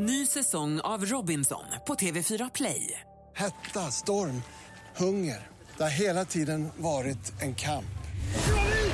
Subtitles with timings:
[0.00, 3.00] Ny säsong av Robinson på TV4 Play.
[3.36, 4.42] Hetta, storm,
[4.96, 5.46] hunger.
[5.76, 7.98] Det har hela tiden varit en kamp.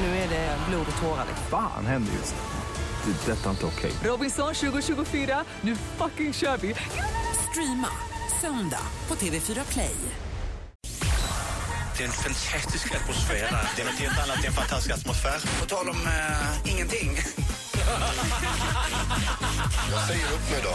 [0.00, 1.26] Nu är det blod och tårar.
[1.50, 3.12] Fan händer just nu.
[3.12, 3.32] Det.
[3.32, 3.92] är Detta är inte okej.
[4.04, 6.74] Robinson 2024, nu fucking kör vi!
[7.50, 7.88] Streama
[8.40, 9.94] söndag på TV4 Play.
[11.96, 13.36] Det är en fantastisk atmosfär.
[13.76, 15.60] Det är något helt annat, det är en fantastisk atmosfär.
[15.60, 17.18] På tal om eh, ingenting.
[19.90, 20.74] Jag säger upp mig då.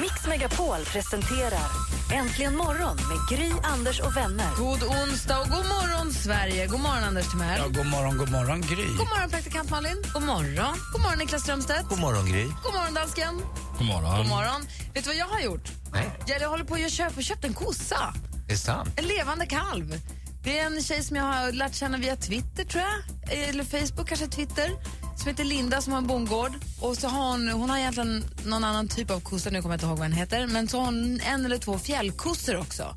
[0.00, 4.56] Mix Megapol presenterar Äntligen morgon med Gry, Anders och vänner.
[4.56, 6.66] God onsdag och god morgon, Sverige.
[6.66, 7.58] God morgon, Anders Timell.
[7.58, 8.86] Ja, god morgon, god morgon, Gry.
[8.86, 10.02] God morgon, praktikant Malin.
[10.14, 10.76] God morgon.
[10.92, 11.88] God morgon, Niklas Strömstedt.
[11.88, 12.44] God morgon, Gry.
[12.44, 13.42] God morgon, dansken.
[13.78, 14.16] God morgon.
[14.16, 14.66] God morgon.
[14.94, 15.72] Vet du vad jag har gjort?
[15.92, 16.10] Nej.
[16.26, 18.14] Jag håller på att köpa köpt en kossa.
[18.46, 18.88] Det är sant.
[18.96, 20.00] En levande kalv.
[20.46, 23.38] Det är en tjej som jag har lärt känna via Twitter, tror jag.
[23.48, 24.70] Eller Facebook, kanske Twitter.
[25.16, 26.52] Som heter Linda, som har en bondgård.
[26.80, 29.76] Och så har hon, hon har egentligen någon annan typ av kossa, nu kommer jag
[29.76, 30.46] inte ihåg vad den heter.
[30.46, 32.94] Men så har hon en eller två fjällkossor också.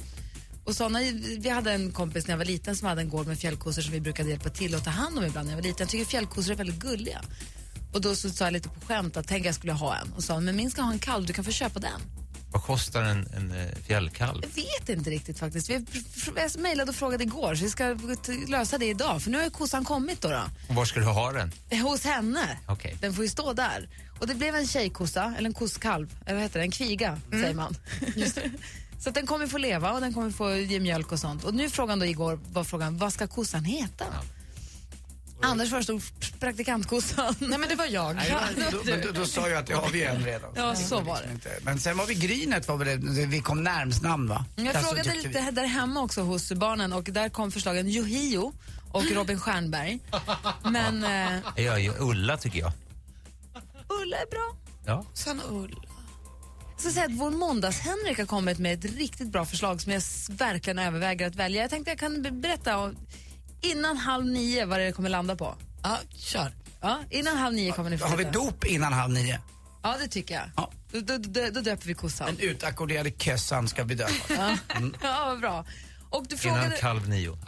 [0.65, 0.99] Och såna,
[1.39, 3.93] vi hade en kompis när jag var liten som hade en gård med fjällkossor som
[3.93, 5.83] vi brukade hjälpa till att ta hand om ibland när jag var liten.
[5.83, 7.21] Jag tycker fjällkossor är väldigt gulliga.
[7.93, 10.13] Och då så sa jag lite på skämt att tänk jag skulle ha en.
[10.13, 12.01] Och sa men min ska ha en kalv, du kan få köpa den.
[12.51, 14.41] Vad kostar en, en eh, fjällkalv?
[14.41, 15.69] Jag vet inte riktigt faktiskt.
[15.69, 15.85] Vi
[16.57, 17.97] mejlade och frågade igår så vi ska
[18.47, 19.21] lösa det idag.
[19.21, 20.29] För nu har ju kossan kommit då.
[20.29, 20.43] då.
[20.69, 21.51] Och var ska du ha den?
[21.81, 22.59] Hos henne.
[22.67, 22.97] Okej.
[23.01, 23.89] Den får ju stå där.
[24.19, 27.53] Och det blev en tjejkossa, eller en kosskalv, eller vad heter det, en kviga säger
[27.53, 27.75] man.
[28.99, 31.43] så att den kommer få leva och den kommer få ge mjölk och sånt.
[31.43, 34.05] Och nu frågan då igår var frågan, vad ska kossan heta?
[35.41, 36.01] Anders föreslog
[36.39, 37.35] praktikantkossan.
[37.39, 38.15] Nej, men det var jag.
[38.15, 38.35] Nej,
[38.71, 40.51] då, men då, då sa jag att jag har vi en redan.
[40.55, 41.33] Ja, så var Liksom det.
[41.33, 41.49] inte.
[41.65, 42.95] Men sen var vi Grynet, var det,
[43.25, 44.45] vi kom närmst namn va?
[44.55, 45.51] Jag Alltså, frågade lite vi.
[45.51, 48.53] där hemma också hos barnen och där kom förslagen Yohio
[48.91, 49.99] och Robin Stjernberg.
[50.63, 52.71] Men eh, Jag gör Ulla tycker jag.
[54.01, 54.55] Ulla är bra.
[54.85, 55.05] Ja.
[55.13, 55.75] Sanna Ull.
[56.71, 60.01] Jag ska säga att vår måndags-Henrik har kommit med ett riktigt bra förslag som jag
[60.29, 61.61] verkligen överväger att välja.
[61.61, 62.95] Jag tänkte jag kan be- berätta om-
[63.61, 65.55] innan halv nio vad det kommer landa på.
[65.83, 66.53] Ja, kör.
[66.81, 68.39] Ja, innan halv nio kommer ni få Har vi veta.
[68.39, 69.39] dop innan halv nio?
[69.83, 70.43] Ja, det tycker jag.
[70.55, 70.71] Ja.
[70.91, 72.27] Då, då, då, då döper vi kossan.
[72.27, 74.21] Den utackorderade kössan ska bedömas.
[74.29, 74.57] Ja,
[75.01, 75.65] ja vad bra.
[76.09, 77.37] Och du Innan frågade, kalv nio.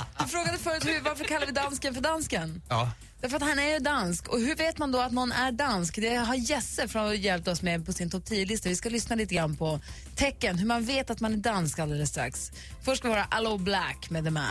[0.23, 2.61] Du frågade förut hur, varför kallar vi dansken för dansken?
[2.69, 2.91] Ja.
[3.21, 4.27] Därför att han är ju dansk.
[4.27, 5.95] Och hur vet man då att någon är dansk?
[5.95, 8.69] Det har Jesse från hjälpt oss med på sin topp 10-lista.
[8.69, 9.79] Vi ska lyssna lite grann på
[10.15, 12.51] tecken, hur man vet att man är dansk alldeles strax.
[12.81, 14.45] Först ska vi höra Allo Black med The Man.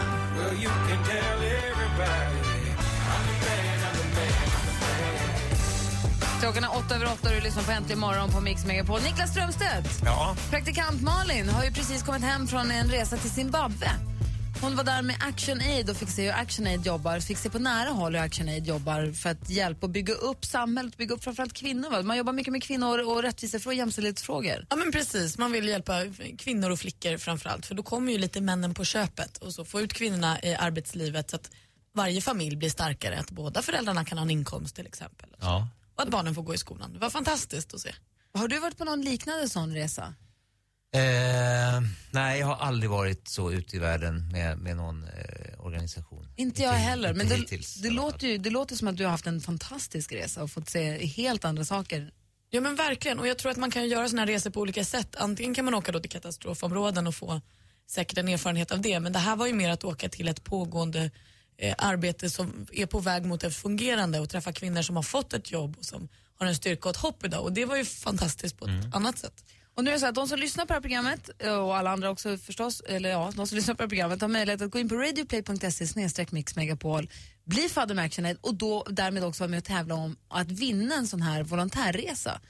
[6.41, 9.01] Klockan är åtta över åtta och du lyssnar på Äntligen morgon på Mix Megapol.
[9.03, 10.37] Niklas Strömstedt, ja.
[10.51, 14.10] praktikant Malin, har ju precis kommit hem från en resa till Zimbabwe.
[14.63, 17.51] Hon var där med Action Aid och fick se hur Action Aid jobbar, fick se
[17.51, 21.15] på nära håll hur Action Aid jobbar för att hjälpa och bygga upp samhället, bygga
[21.15, 21.91] upp framförallt kvinnor.
[21.91, 22.03] Va?
[22.03, 24.67] Man jobbar mycket med kvinnor och rättvisefrågor, jämställdhetsfrågor.
[24.71, 26.03] Ja men precis, man vill hjälpa
[26.39, 29.81] kvinnor och flickor framförallt för då kommer ju lite männen på köpet och så få
[29.81, 31.51] ut kvinnorna i arbetslivet så att
[31.95, 35.29] varje familj blir starkare, att båda föräldrarna kan ha en inkomst till exempel.
[35.41, 35.69] ja.
[35.95, 36.93] Och att barnen får gå i skolan.
[36.93, 37.95] Det var fantastiskt att se.
[38.35, 40.15] Har du varit på någon liknande sån resa?
[40.93, 41.81] Eh,
[42.11, 46.27] nej, jag har aldrig varit så ute i världen med, med någon eh, organisation.
[46.37, 47.97] Inte jag heller, men inte det, hittills, det, fall.
[47.97, 51.07] låter ju, det låter som att du har haft en fantastisk resa och fått se
[51.07, 52.13] helt andra saker.
[52.51, 54.85] Ja men verkligen och jag tror att man kan göra såna här resor på olika
[54.85, 55.17] sätt.
[55.17, 57.41] Antingen kan man åka då till katastrofområden och få
[57.87, 60.45] säkert en erfarenhet av det men det här var ju mer att åka till ett
[60.45, 61.11] pågående
[61.57, 65.33] eh, arbete som är på väg mot ett fungerande och träffa kvinnor som har fått
[65.33, 67.85] ett jobb och som har en styrka och ett hopp idag och det var ju
[67.85, 69.45] fantastiskt på ett annat sätt.
[69.75, 71.77] Och nu är det så att de som lyssnar på det här programmet, eh, och
[71.77, 74.63] alla andra också förstås, eller ja, de som lyssnar på det här programmet har möjlighet
[74.63, 77.11] att gå in på radioplay.se snedstreck mixmegapol,
[77.45, 81.07] bli fadder med och då därmed också vara med och tävla om att vinna en
[81.07, 82.41] sån här volontärresa.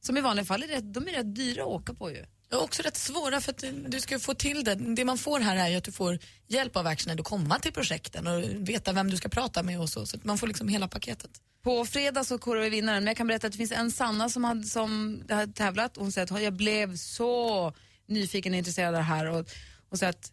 [0.00, 2.24] Som i vanliga fall är rätt, de är rätt dyra att åka på ju.
[2.52, 4.74] Och också rätt svåra för att du ska få till det.
[4.74, 7.72] Det man får här är ju att du får hjälp av actionaid att komma till
[7.72, 10.06] projekten och veta vem du ska prata med och så.
[10.06, 11.30] Så att man får liksom hela paketet.
[11.62, 14.28] På fredag så korar vi vinnaren, men jag kan berätta att det finns en Sanna
[14.28, 17.72] som hade, som hade tävlat och hon säger att jag blev så
[18.06, 19.50] nyfiken och intresserad av det här och
[19.88, 20.32] hon säger att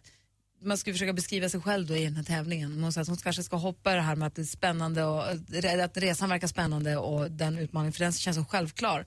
[0.61, 2.73] man ska försöka beskriva sig själv då i den här tävlingen.
[2.73, 4.45] Men Hon säger att hon kanske ska hoppa i det här med att det är
[4.45, 5.23] spännande och
[5.63, 9.05] eh, att resan verkar spännande och den utmaningen, för den känns så självklar.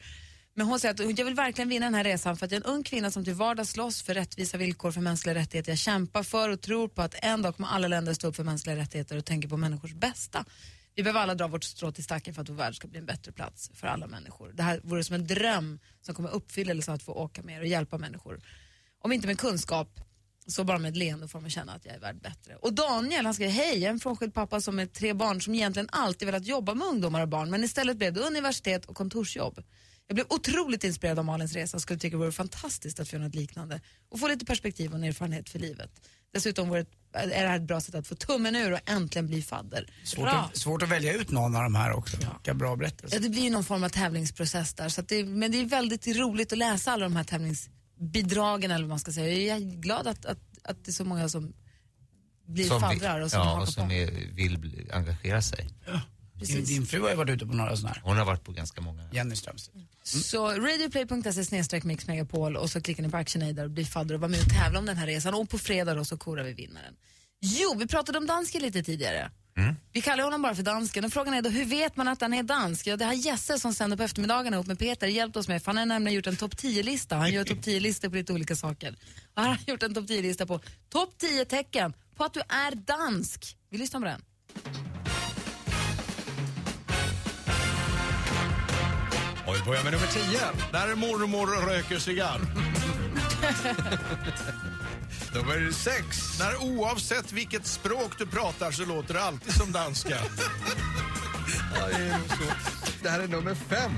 [0.54, 2.68] Men hon säger att jag vill verkligen vinna den här resan för att jag är
[2.68, 5.72] en ung kvinna som till vardags slåss för rättvisa villkor för mänskliga rättigheter.
[5.72, 8.44] Jag kämpar för och tror på att en dag kommer alla länder stå upp för
[8.44, 10.44] mänskliga rättigheter och tänker på människors bästa.
[11.00, 13.06] Vi behöver alla dra vårt strå till stacken för att vår värld ska bli en
[13.06, 14.52] bättre plats för alla människor.
[14.54, 17.66] Det här vore som en dröm som kommer uppfyllelse att få åka med er och
[17.66, 18.40] hjälpa människor.
[19.02, 20.00] Om inte med kunskap
[20.46, 22.56] Så bara med ett leende får man känna att jag är värd bättre.
[22.56, 25.54] Och Daniel han skriver, hej, jag är en frånskild pappa som med tre barn som
[25.54, 29.62] egentligen alltid velat jobba med ungdomar och barn men istället blev det universitet och kontorsjobb.
[30.10, 33.16] Jag blev otroligt inspirerad av Malins resa och skulle tycka det vore fantastiskt att få
[33.16, 35.90] göra något liknande och få lite perspektiv och en erfarenhet för livet.
[36.32, 39.42] Dessutom vore är det här ett bra sätt att få tummen ur och äntligen bli
[39.42, 39.90] fadder.
[40.04, 42.16] Svårt att, svårt att välja ut någon av de här också.
[42.16, 43.16] Vilka bra berättelser.
[43.16, 44.88] Ja, det blir någon form av tävlingsprocess där.
[44.88, 48.84] Så att det, men det är väldigt roligt att läsa alla de här tävlingsbidragen eller
[48.84, 49.56] vad man ska säga.
[49.56, 51.52] Jag är glad att, att, att det är så många som
[52.46, 55.68] blir Som faddrar och som ja, och som är, vill bli, engagera sig.
[56.40, 58.02] Din, din fru har ju varit ute på några sådana här.
[58.04, 59.02] Hon har varit på ganska många.
[59.12, 59.76] Jenny Strömstedt.
[60.02, 64.20] Så radioplay.se snedstreck mix megapol och så klickar ni på ActionAid och blir fadder och
[64.20, 65.34] var med och tävla om den här resan.
[65.34, 66.94] Och på fredag då så korar vi vinnaren.
[67.40, 69.30] Jo, vi pratade om dansken lite tidigare.
[69.92, 72.34] Vi kallar honom bara för dansken och frågan är då hur vet man att han
[72.34, 72.86] är dansk?
[72.86, 75.66] Ja, det har Jesse som sänder på eftermiddagarna ihop med Peter hjälpt oss med för
[75.66, 77.16] han har nämligen gjort en topp 10-lista.
[77.16, 78.96] Han gör topp 10-listor på lite olika saker.
[79.34, 82.40] Och här har han gjort en topp 10-lista på topp 10 tecken på att du
[82.40, 83.56] är dansk.
[83.70, 84.22] Vi lyssnar på den.
[89.50, 90.40] Och vi börjar med nummer 10.
[90.72, 92.40] Där är mormor röker cigarr.
[95.34, 96.38] nummer 6.
[96.38, 100.16] När oavsett vilket språk du pratar så låter det alltid som danska.
[101.74, 102.44] ja, det, är nog så.
[103.02, 103.92] det här är nummer 5.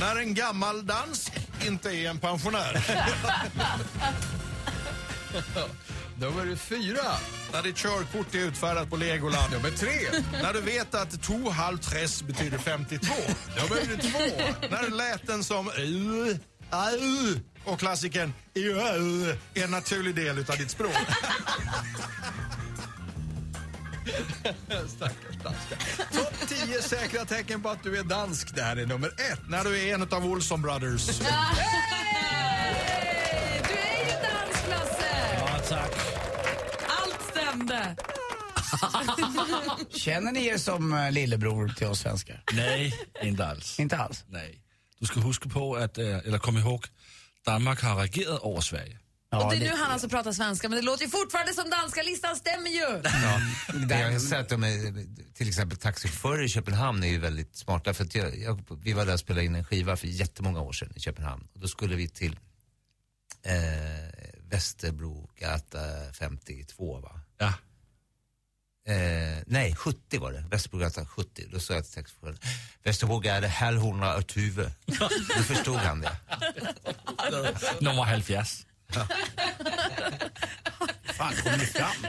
[0.00, 1.32] När en gammal dansk
[1.66, 2.84] inte är en pensionär.
[6.22, 7.02] Nummer fyra.
[7.52, 9.52] När ditt körkort är utfärdat på Legoland.
[9.52, 9.98] Nummer tre.
[10.42, 13.14] När du vet att to halv tres betyder 52.
[13.56, 14.18] Nummer två.
[14.70, 16.36] När läten som uh, uh,
[17.64, 20.96] och klassikern uh, är en naturlig del utav ditt språk.
[24.88, 25.76] Stackars danska.
[26.12, 28.54] Topp 10 säkra tecken på att du är dansk.
[28.54, 29.40] Det här är nummer ett.
[29.48, 31.06] När du är en av Olsson Brothers.
[31.06, 31.24] Du
[37.52, 37.96] Stämde.
[39.90, 42.42] Känner ni er som eh, lillebror till oss svenskar?
[42.52, 43.80] Nej, inte alls.
[43.80, 44.24] Inte alls?
[44.28, 44.62] Nej.
[44.98, 46.86] Du ska huska på att, eh, eller kom ihåg,
[47.46, 48.98] Danmark har reagerat över Sverige.
[49.32, 52.02] och det är nu han alltså pratar svenska men det låter ju fortfarande som danska
[52.02, 53.00] listan stämmer ju!
[53.04, 53.40] Ja,
[53.98, 57.94] jag har sett att de är, till exempel taxichaufförer i Köpenhamn är ju väldigt smarta.
[57.94, 60.72] För att jag, jag, vi var där och spelade in en skiva för jättemånga år
[60.72, 61.48] sedan i Köpenhamn.
[61.54, 62.38] Och då skulle vi till
[63.42, 63.52] eh,
[64.50, 65.78] Västerbrogata
[66.18, 67.20] 52 va?
[67.42, 67.52] Ja.
[68.92, 70.44] Eh, nej, 70 var det.
[70.50, 71.46] Västerbrogata 70.
[71.52, 72.38] Då sa jag till taxichauffören,
[72.84, 74.64] Västerbrogata halv 120.
[75.36, 76.16] Då förstod han det.
[77.80, 78.66] Nummer 70.
[81.12, 82.06] Fan, kom ni fram?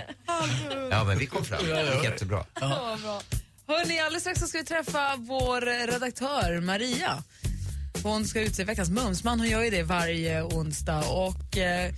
[0.92, 1.66] Ja, men vi kom fram.
[1.66, 2.46] Det gick jättebra.
[2.62, 3.22] Ja, bra.
[3.68, 7.24] Hörrni, alldeles strax så ska vi träffa vår redaktör Maria.
[8.04, 9.40] Hon ska utse veckans mumsman.
[9.40, 11.04] Hon gör ju det varje onsdag.
[11.10, 11.94] Och, eh,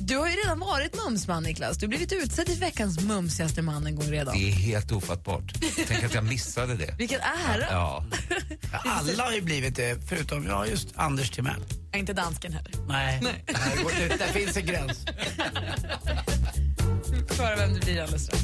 [0.00, 1.76] du har ju redan varit mumsman, Niklas.
[1.76, 4.38] Du har blivit utsedd till veckans mumsigaste man en gång redan.
[4.38, 5.54] Det är helt ofattbart.
[5.88, 6.94] Tänk att jag missade det.
[6.98, 7.66] Vilken ära!
[7.70, 8.04] Ja.
[8.84, 11.64] Alla har ju blivit det, förutom ja, just Anders Timell.
[11.94, 12.72] Inte dansken heller.
[12.88, 13.44] Nej, Nej.
[13.46, 15.04] det går, det, där finns en gräns.
[17.28, 18.42] Vi får höra vem det blir alldeles strax.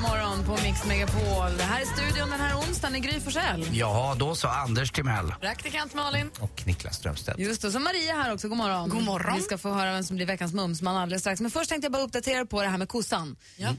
[0.00, 1.56] Morgon på Mix Megapol.
[1.56, 3.66] Det här är studion den här onsdagen i Gry Forssell.
[3.72, 5.34] Ja, då så Anders Timell.
[5.40, 6.30] Praktikant Malin.
[6.40, 7.38] Och Niklas Strömstedt.
[7.38, 8.48] Just det, så Maria här också.
[8.48, 8.88] God morgon.
[8.88, 9.36] God morgon.
[9.36, 11.40] Vi ska få höra vem som blir veckans mumsman alldeles strax.
[11.40, 13.36] Men först tänkte jag bara uppdatera på det här med kossan.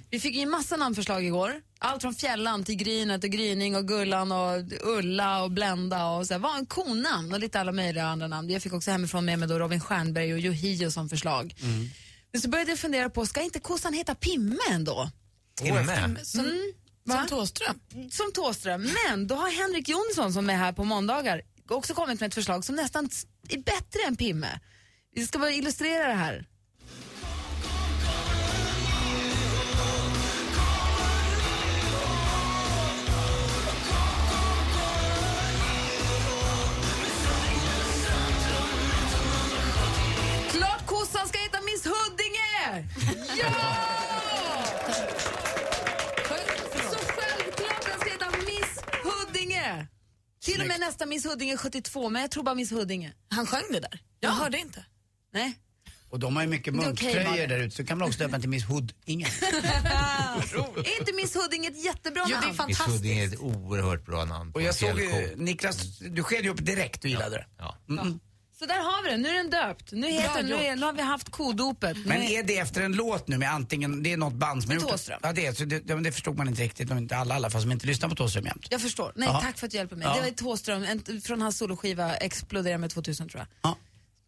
[0.09, 1.53] Vi fick ju en massa namnförslag igår.
[1.79, 6.33] Allt från Fjällan till Grynet och Gryning och Gullan och Ulla och Blenda och så
[6.33, 6.39] här.
[6.39, 8.49] Var en konamn och lite alla möjliga andra namn.
[8.49, 11.55] Jag fick också hemifrån med mig då Robin Stjernberg och Yohio som förslag.
[12.31, 15.09] Men så började jag fundera på, ska inte kossan heta Pimme ändå?
[15.55, 16.17] Timme.
[16.23, 17.15] Som, Va?
[17.15, 17.79] som Thåström.
[18.11, 18.89] Som Thåström.
[19.07, 22.65] Men då har Henrik Jonsson som är här på måndagar också kommit med ett förslag
[22.65, 23.09] som nästan
[23.49, 24.59] är bättre än Pimme.
[25.15, 26.45] Vi ska bara illustrera det här.
[40.51, 42.87] Klart kossan ska heta Miss Huddinge!
[43.37, 44.00] Ja!
[50.43, 53.13] Till och med nästa Miss Huddinge 72, men jag tror bara Miss Huddinge.
[53.29, 53.99] Han sjöng det där.
[54.19, 54.85] Jag hörde inte.
[55.33, 55.53] Nej.
[56.09, 57.49] Och de har ju mycket munktröjor Malin.
[57.49, 58.93] där ute, så kan man också döpa till Miss Hood.
[59.05, 59.29] Ingen.
[59.41, 62.55] är inte Miss Huddinge ett jättebra Jo, det är namn?
[62.55, 62.87] fantastiskt.
[62.89, 66.49] Miss Huddinge är ett oerhört bra namn Och jag såg ju, Niklas, du sken ju
[66.49, 67.45] upp direkt och gillade det.
[67.57, 67.77] Ja.
[67.89, 68.19] Mm.
[68.61, 69.91] Så där har vi den, nu är den döpt.
[69.91, 71.97] Nu, heter, den- nu, är, nu har vi haft kodopet.
[71.97, 74.69] Nu Men är det efter en låt nu med antingen, det är något band som
[74.71, 74.91] har gjort det?
[74.91, 75.19] Thåström.
[75.23, 77.35] Ja det är så det, ja, men det förstod man inte riktigt, och inte alla
[77.35, 78.67] i alla fall som inte lyssnar på Thåström jämt.
[78.69, 79.11] Jag förstår.
[79.15, 79.41] Nej, Ja.
[79.41, 80.07] tack för att du hjälper mig.
[80.07, 80.15] Ja.
[80.15, 83.75] Det var Thåström, en, från hans soloskiva Explodera med 2000 tror jag.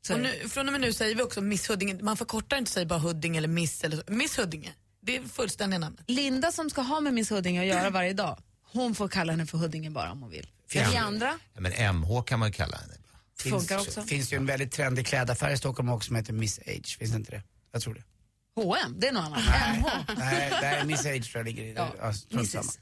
[0.08, 0.30] Så Och är det.
[0.44, 2.04] nu, från och med nu säger vi också Miss Huddinge.
[2.04, 4.04] Man förkortar inte säger bara Huddinge eller Miss eller så.
[4.08, 4.70] Miss Huddinge.
[5.02, 6.04] Det är fullständiga namnet.
[6.08, 8.38] Linda som ska ha med Miss Huddinge att göra varje dag,
[8.72, 10.48] hon får kalla henne för Huddinge bara om hon vill.
[10.70, 12.94] För vi andra Ja, men MH kan man ju kalla henne.
[13.40, 14.02] Funkar finns, också.
[14.02, 17.18] finns ju en väldigt trendig klädaffär i Stockholm också som heter Miss Age, finns det
[17.18, 17.44] inte det?
[17.72, 18.04] Jag tror det.
[18.56, 19.40] H&M, det är något annat.
[20.18, 21.74] Nej, det här är Miss Age tror jag ligger i.
[21.74, 22.14] Ja, Ja.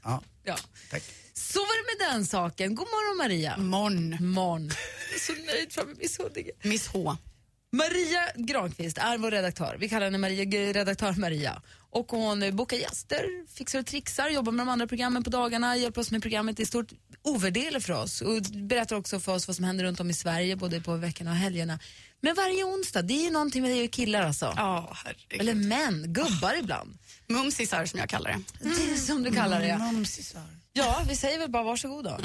[0.02, 0.22] Ja.
[0.44, 0.56] Ja.
[0.90, 1.02] Tack.
[1.32, 2.74] Så var det med den saken.
[2.74, 3.56] God morgon Maria.
[3.56, 4.32] Morgon.
[4.32, 4.62] Morgon.
[5.10, 6.50] Jag är så nöjd framme Miss Huddinge.
[6.62, 7.16] Miss H.
[7.72, 9.76] Maria Granqvist är vår redaktör.
[9.80, 11.62] Vi kallar henne Maria, redaktör Maria.
[11.92, 13.24] Och hon bokar gäster,
[13.56, 16.66] fixar och trixar, jobbar med de andra programmen på dagarna, hjälper oss med programmet i
[16.66, 16.86] stort.
[17.22, 20.56] Ovärderlig för oss och berättar också för oss vad som händer runt om i Sverige
[20.56, 21.78] både på veckorna och helgerna.
[22.20, 24.52] Men varje onsdag, det är ju någonting med det killar alltså.
[24.56, 25.40] Ja, herregud.
[25.40, 26.98] Eller män, gubbar ibland.
[27.26, 28.68] Mumsisar som jag kallar det.
[28.70, 29.66] Det är som du kallar det.
[29.66, 29.78] ja.
[29.78, 30.42] Mumsisar.
[30.72, 32.10] Ja, vi säger väl bara varsågod då.
[32.10, 32.18] Oh,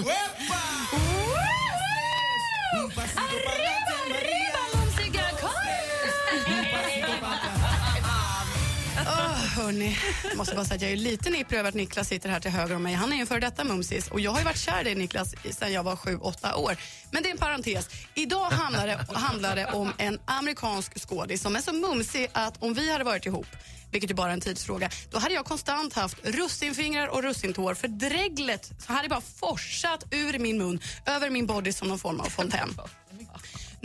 [9.68, 12.40] hörni, jag måste bara säga att jag är lite nipprig över att Niklas sitter här
[12.40, 12.94] till höger om mig.
[12.94, 15.36] Han är ju en före detta mumsis och jag har ju varit kär i Niklas
[15.52, 16.78] sedan jag var sju, åtta år.
[17.12, 17.90] Men det är en parentes.
[18.16, 22.74] Idag handlar det, handlar det om en amerikansk skådis som är så mumsig att om
[22.74, 23.48] vi hade varit ihop
[23.92, 27.88] vilket ju bara är en tidsfråga, då hade jag konstant haft russinfingrar och russintår för
[27.88, 32.26] dreglet så hade bara forsat ur min mun över min body som någon form av
[32.26, 32.70] fontän.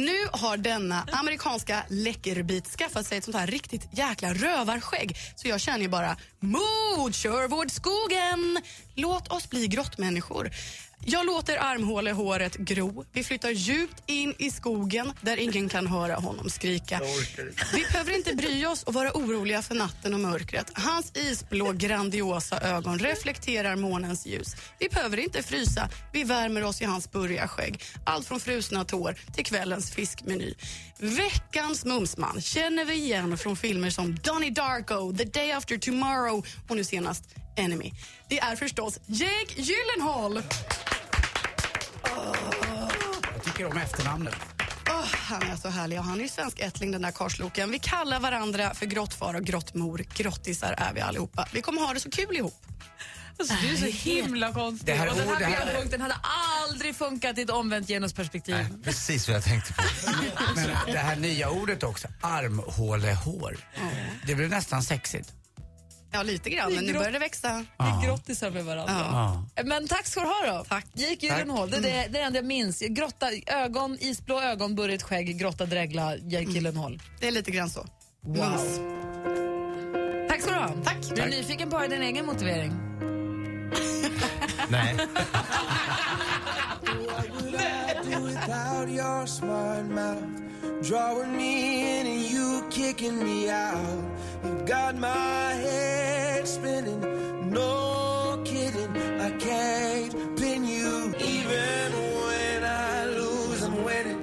[0.02, 5.16] Nu har denna amerikanska läckerbit skaffat sig ett sånt här riktigt jäkla rövarskägg.
[5.36, 8.60] Så jag känner ju bara, mod Sherwoodskogen!
[8.94, 10.50] Låt oss bli grottmänniskor.
[11.04, 13.04] Jag låter armhålehåret gro.
[13.12, 17.00] Vi flyttar djupt in i skogen där ingen kan höra honom skrika.
[17.74, 20.70] Vi behöver inte bry oss och vara oroliga för natten och mörkret.
[20.74, 24.56] Hans isblå grandiosa ögon reflekterar månens ljus.
[24.78, 25.88] Vi behöver inte frysa.
[26.12, 27.10] Vi värmer oss i hans
[27.46, 27.82] skägg.
[28.04, 30.54] Allt från frusna tår till kvällens fiskmeny.
[30.98, 36.76] Veckans mumsman känner vi igen från filmer som Donnie Darko, The Day After Tomorrow och
[36.76, 37.24] nu senast
[37.56, 37.92] Enemy.
[38.28, 40.42] Det är förstås Jake Gyllenhaal.
[43.34, 44.34] Jag tycker om efternamnet.
[44.90, 47.70] Åh, han är så härlig och han är ju svensk ättling den där karsloken.
[47.70, 50.04] Vi kallar varandra för grottfar och grottmor.
[50.14, 51.48] Grottisar är vi allihopa.
[51.52, 52.66] Vi kommer ha det så kul ihop.
[53.38, 54.86] Alltså, du är så himla konstig.
[54.86, 56.16] Det här och den här här- programpunkten hade
[56.62, 58.54] aldrig funkat i ett omvänt genusperspektiv.
[58.54, 59.82] Nej, precis vad jag tänkte på.
[60.54, 63.56] Men det här nya ordet också, armhålehår.
[64.26, 65.32] Det blev nästan sexigt.
[66.12, 67.64] Ja, lite grann, men nu börjar det växa.
[67.78, 68.94] Vi är grottisar med varandra.
[69.56, 69.62] Ja.
[69.64, 70.64] Men tack ska du ha då.
[70.64, 70.86] Tack.
[70.92, 72.80] Jake Gyllenhaal, det, är det, det är det enda jag minns.
[72.80, 77.02] Grotta, ögon, isblå ögon, burrigt skägg, grotta, dregla, Jake Gyllenhaal.
[77.20, 77.86] Det är lite grann så.
[78.26, 78.60] Wow.
[80.28, 80.70] Tack ska du ha.
[80.84, 81.18] Tack.
[81.18, 82.72] Är du nyfiken på din egen motivering?
[84.68, 84.96] Nej.
[96.62, 97.00] Spinning,
[97.50, 98.92] no kidding.
[99.20, 101.92] I can't pin you even
[102.24, 103.62] when I lose.
[103.66, 104.20] I'm winning,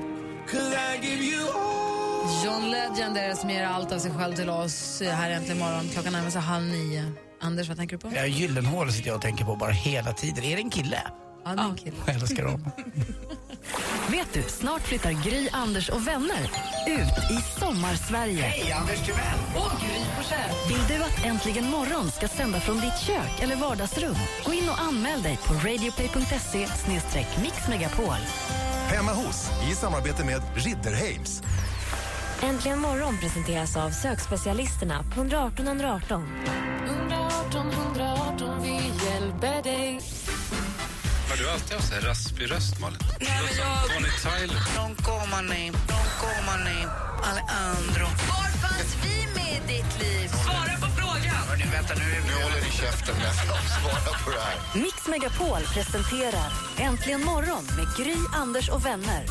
[0.48, 2.44] cause I give you all.
[2.46, 5.90] John Legend är som ger allt av sig själv till oss här äntligen morgon.
[5.94, 7.12] Klockan närmar sig halv nio.
[7.42, 8.16] Anders, vad tänker du på?
[8.16, 10.44] Ja, Gyllenhaal sitter jag och tänker på bara hela tiden.
[10.44, 11.02] Är det en kille?
[11.46, 11.96] Ja, det är en kille.
[12.06, 12.66] Jag älskar dem.
[14.12, 16.52] Vet du, snart flyttar Gry, Anders och vänner
[16.88, 18.42] ut i sommarsverige.
[18.42, 19.40] Hej, Anders Timell!
[19.56, 20.52] Och Gry Forssell.
[20.68, 24.16] Vill du att Äntligen morgon ska sända från ditt kök eller vardagsrum?
[24.46, 26.68] Gå in och anmäl dig på radioplay.se
[27.42, 28.16] mixmegapol.
[28.88, 31.44] Hemma hos, i samarbete med Ridderheims.
[32.42, 36.26] Äntligen morgon presenteras av sökspecialisterna på 118 118.
[36.86, 38.19] 118 118,
[41.30, 43.00] Har du alltid haft så här raspig röst, Malin?
[43.20, 43.78] Nej, men jag...
[43.94, 44.62] Bonnie Tyler.
[44.78, 46.78] Non comane, non comane,
[47.30, 48.06] Alejandro.
[48.34, 50.28] Var fanns vi med i ditt liv?
[50.28, 51.42] Svara på frågan!
[51.50, 52.06] Hörni, vänta nu.
[52.28, 54.82] Nu håller ni käften med svara på det här.
[54.84, 59.26] Mix Megapol presenterar Äntligen morgon med Gry, Anders och vänner.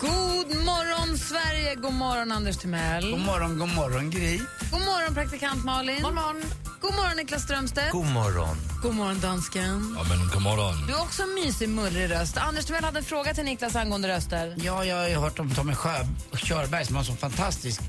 [0.00, 1.74] God morgon, Sverige!
[1.74, 3.10] God morgon, Anders Timell.
[3.10, 4.38] God morgon, god morgon, Gry.
[4.70, 6.02] God morgon, praktikant Malin.
[6.02, 6.42] God morgon,
[6.80, 7.92] god morgon Niklas Strömstedt.
[7.92, 8.56] God morgon.
[8.82, 9.96] God morgon, dansken.
[9.98, 10.86] Ja, men god morgon.
[10.86, 12.36] Du har också en mysig, mullig röst.
[12.36, 14.56] Anders Timell hade en fråga till Niklas angående röster.
[14.64, 16.06] Ja, jag har ju hört om Tommy Sjö,
[16.36, 17.80] Körberg som har en sån fantastisk,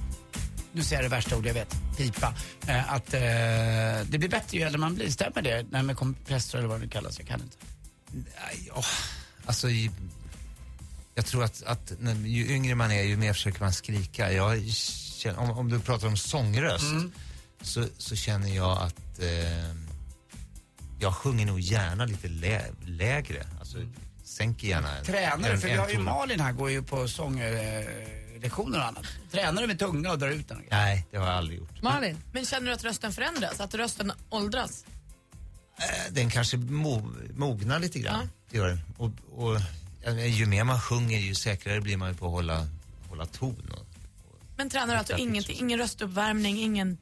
[0.74, 2.33] nu säger jag det värsta ordet jag vet, pipa.
[2.67, 3.21] Eh, att eh,
[4.10, 5.10] det blir bättre ju äldre man blir.
[5.12, 5.65] Stämmer det?
[5.69, 7.57] Nej, med kompressor eller vad det kallas, jag kan inte.
[8.12, 8.86] Nej, åh,
[9.45, 9.67] alltså,
[11.15, 14.31] jag tror att, att när, ju yngre man är ju mer försöker man skrika.
[14.31, 14.63] Jag
[15.38, 17.12] om, om du pratar om sångröst Mm.
[17.62, 19.75] Så, så känner jag att eh,
[21.00, 23.46] jag sjunger nog gärna lite lä, lägre.
[23.60, 23.77] Alltså
[24.24, 25.58] sänker gärna en, Tränar en, du?
[25.62, 26.03] För vi en har ju ton.
[26.03, 29.06] Malin här, går ju på sånglektioner och annat.
[29.32, 30.63] Tränar du med tunga och drar ut den?
[30.72, 31.82] Nej, det har jag aldrig gjort.
[31.82, 32.18] Malin?
[32.34, 33.60] Men känner du att rösten förändras?
[33.60, 34.86] Att rösten åldras?
[35.77, 38.30] Eh, Den kanske mo, mognar lite grann.
[38.50, 38.80] Det gör den.
[38.98, 39.58] Och, och,
[40.03, 42.68] ja, ju mer man sjunger ju säkrare blir man ju på att hålla,
[43.10, 43.72] hålla ton.
[43.77, 43.86] Och,
[44.58, 45.30] Men tränar du alltså Exakt.
[45.30, 45.58] ingenting?
[45.60, 46.98] Ingen röstuppvärmning, ingen...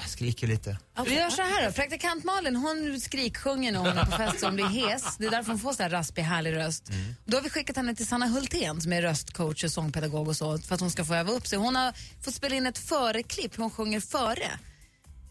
[0.00, 0.78] jag skriker lite.
[1.06, 1.72] Vi gör så här då.
[1.72, 5.16] Praktikant Malin hon skriksjunger när hon är på fest så hon blir hes.
[5.16, 6.90] Det är därför hon får så här raspig, härlig röst.
[7.24, 10.58] Då har vi skickat henne till Sanna Hultén som är röstcoach och sångpedagog och så
[10.58, 11.58] för att hon ska få öva upp sig.
[11.58, 11.92] Hon har
[12.24, 14.50] fått spela in ett föreklipp hon sjunger före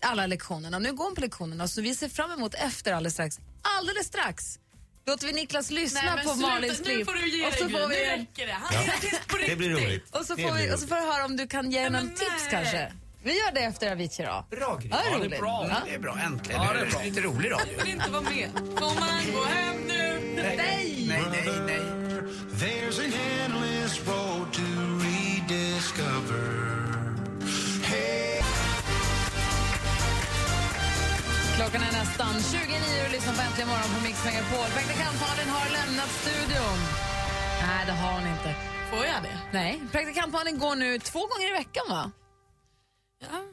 [0.02, 0.80] alla lektionerna.
[0.80, 3.40] Nu går hon på lektionerna så vi ser fram emot efter alldeles strax.
[3.62, 4.60] Alldeles strax
[5.06, 6.48] låter vi Niklas lyssna Nej, på sluta.
[6.50, 7.08] Malins Nu klipp.
[7.08, 8.54] får du ge och så dig, får vi Nu räcker det.
[8.54, 10.16] Han är artist på Det blir roligt.
[10.16, 12.10] och så, får vi, och så får vi höra om du kan ge henne någon
[12.10, 12.92] tips kanske.
[13.28, 14.46] Vi gör det efter Avicii då.
[14.58, 14.90] Bra Gry.
[14.92, 15.34] Ja, Ja, det roligt.
[15.34, 15.66] är bra.
[15.70, 15.76] Ja.
[15.86, 16.18] Det är bra.
[16.26, 16.62] Äntligen.
[16.62, 17.00] Ja, det är bra.
[17.04, 17.78] lite rolig radio.
[17.84, 18.50] vill inte vara med.
[18.80, 20.20] Får man gå hem nu?
[20.36, 20.56] Nej,
[21.08, 21.82] nej, nej, nej.
[22.62, 24.62] There's an endless road to
[25.04, 26.48] rediscover.
[31.56, 34.68] Klockan är nästan 29 och lyssnar på Äntligen morgon på Mix Megapol.
[34.78, 36.80] Praktikant Malin har lämnat studion.
[37.68, 38.56] Nej, det har hon inte.
[38.92, 39.38] Får jag det?
[39.52, 42.12] Nej, praktikant Malin går nu två gånger i veckan va?
[43.22, 43.44] Ja.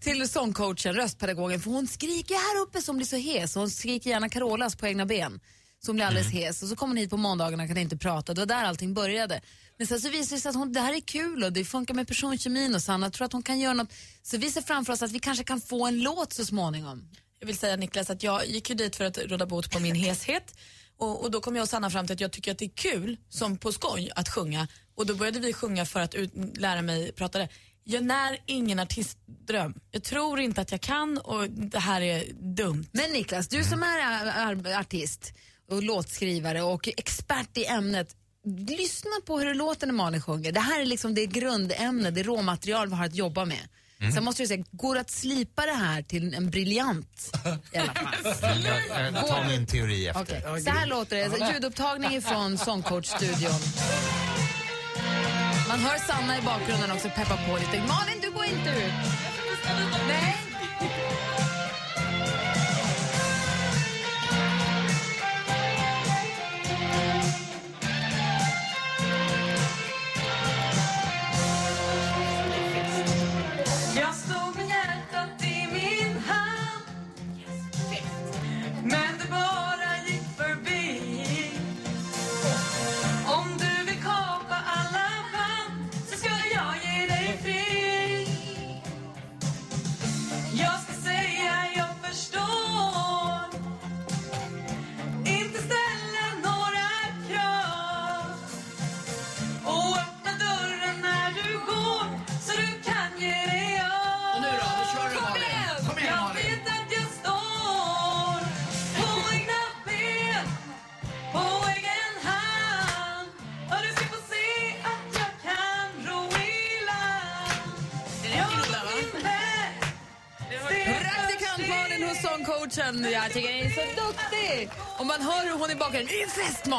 [0.00, 3.54] Till sångcoachen, röstpedagogen, för hon skriker här uppe som blir så hes.
[3.54, 5.40] Hon skriker gärna Carolas på egna ben
[5.84, 6.62] som blir alldeles hes.
[6.62, 8.34] Och så kommer hon hit på måndagarna och kan inte prata.
[8.34, 9.40] Det var där allting började.
[9.78, 11.94] Men sen så visar det sig att hon, det här är kul och det funkar
[11.94, 13.92] med personkemin och Sanna tror att hon kan göra något.
[14.22, 17.08] Så vi ser framför oss att vi kanske kan få en låt så småningom.
[17.38, 19.94] Jag vill säga Niklas att jag gick ju dit för att råda bot på min
[19.94, 20.54] heshet.
[20.96, 22.74] Och, och då kom jag och Sanna fram till att jag tycker att det är
[22.74, 24.68] kul, som på skoj, att sjunga.
[24.94, 27.48] Och då började vi sjunga för att ut, lära mig prata det.
[27.84, 29.74] Jag när ingen artistdröm.
[29.90, 32.86] Jag tror inte att jag kan och det här är dumt.
[32.92, 34.00] Men Niklas, du som är
[34.46, 35.32] ar- artist
[35.70, 38.16] och låtskrivare och expert i ämnet.
[38.68, 40.52] Lyssna på hur det låter när Malin sjunger.
[40.52, 43.68] Det här är liksom det grundämne, det råmaterial vi har att jobba med.
[44.00, 44.12] Mm.
[44.12, 47.30] Sen måste jag säga, går det att slipa det här till en briljant
[47.72, 48.14] i alla fall?
[48.64, 50.22] Jag, jag tar min teori efter.
[50.22, 51.52] Okej, Så här låter det.
[51.54, 53.60] Ljudupptagning från Sångcoach-studion.
[55.68, 57.76] Man hör Sanna i bakgrunden också peppa på lite.
[57.78, 58.92] Malin, du går inte ut.
[60.08, 60.51] Nej.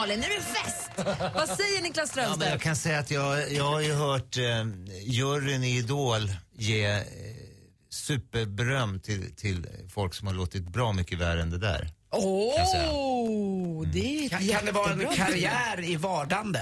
[0.04, 0.90] Malin, nu är det fest!
[1.36, 2.52] Vad säger Niklas Ja, men Strömstedt?
[2.52, 4.44] jag kan säga att jag, jag har ju hört eh,
[5.04, 7.02] juryn i Idol ge eh,
[7.90, 11.90] superberöm till, till folk som har låtit bra mycket värre än det där.
[12.12, 12.92] Åh, jag säga.
[13.94, 15.26] det är Kan, kan det vara en jättebra.
[15.26, 16.60] karriär i vardande?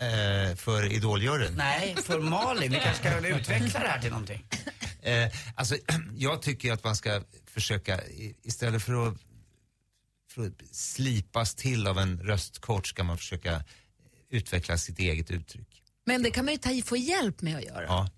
[0.00, 1.54] Eh, för Idoljuryn.
[1.56, 2.72] Nej, för Malin.
[2.72, 4.44] Vi kanske ska utveckla det här till någonting.
[5.02, 5.76] Eh, alltså,
[6.16, 7.22] jag tycker att man ska
[7.54, 9.14] försöka, i- istället för att
[10.70, 13.64] slipas till av en röstcoach, ska man försöka
[14.30, 15.82] utveckla sitt eget uttryck.
[16.06, 17.84] Men det kan man ju ta, få hjälp med att göra.
[17.84, 18.10] Ja.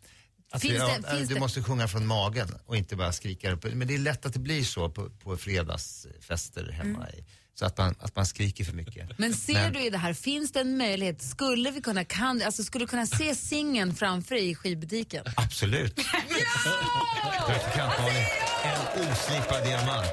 [0.51, 3.53] Alltså, Finns ja, det- finns du det- måste sjunga från magen och inte bara skrika.
[3.53, 3.65] upp.
[3.75, 7.11] Men det är lätt att det blir så på, på fredagsfester hemma.
[7.11, 7.25] I,
[7.55, 8.97] så att man, att man skriker för mycket.
[8.97, 9.15] Mm.
[9.19, 12.65] Men ser du i det här, finns det en möjlighet, skulle vi kunna, kan, alltså
[12.65, 15.25] skulle du kunna se singeln framför dig i skivbutiken?
[15.37, 15.97] Absolut.
[17.47, 18.27] Praktikant-Malin,
[18.65, 18.81] en
[19.13, 20.07] oslipad diamant.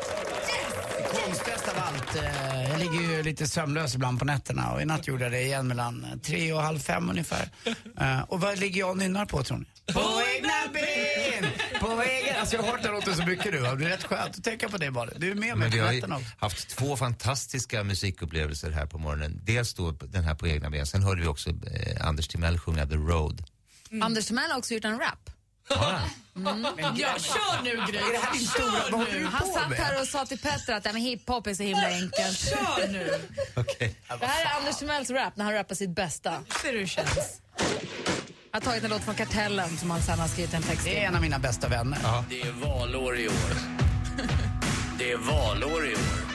[1.12, 5.08] Konstigast av allt, eh, jag ligger ju lite sömnlös ibland på nätterna och i natt
[5.08, 7.50] gjorde jag det igen mellan tre och halv fem ungefär.
[8.00, 9.93] Eh, och vad ligger jag och nynnar på tror ni?
[9.93, 13.60] På egna ben, På vägen, alltså jag har hört den låten så mycket nu.
[13.62, 15.10] Det är rätt skönt att tänka på det bara.
[15.17, 16.28] Du är med mig på vi har ju natten också.
[16.38, 19.39] haft två fantastiska musikupplevelser här på morgonen.
[19.43, 22.86] Dels då den här på egna ben, sen hörde vi också eh, Anders Timell sjunga
[22.88, 23.43] The Road.
[24.02, 25.30] Anders Timell har också gjort en rap.
[26.36, 26.66] Mm.
[26.96, 27.98] Ja, kör nu Gry.
[27.98, 29.78] Är det här din stora- vad håller du Han på satt med?
[29.80, 32.40] här och sa till Petter att ja, men hiphop är så himla enkelt.
[32.40, 33.22] Kör nu.
[34.20, 36.34] Det här är Anders Timells rap när han rappar sitt bästa.
[36.62, 37.42] ser hur det känns.
[38.52, 40.90] Jag har tagit en låt från Kartellen som han sen har skrivit en text Det
[40.92, 41.04] är till.
[41.04, 42.00] en av mina bästa vänner.
[42.30, 43.34] Det är valår i år.
[44.98, 46.31] Det är valår i år.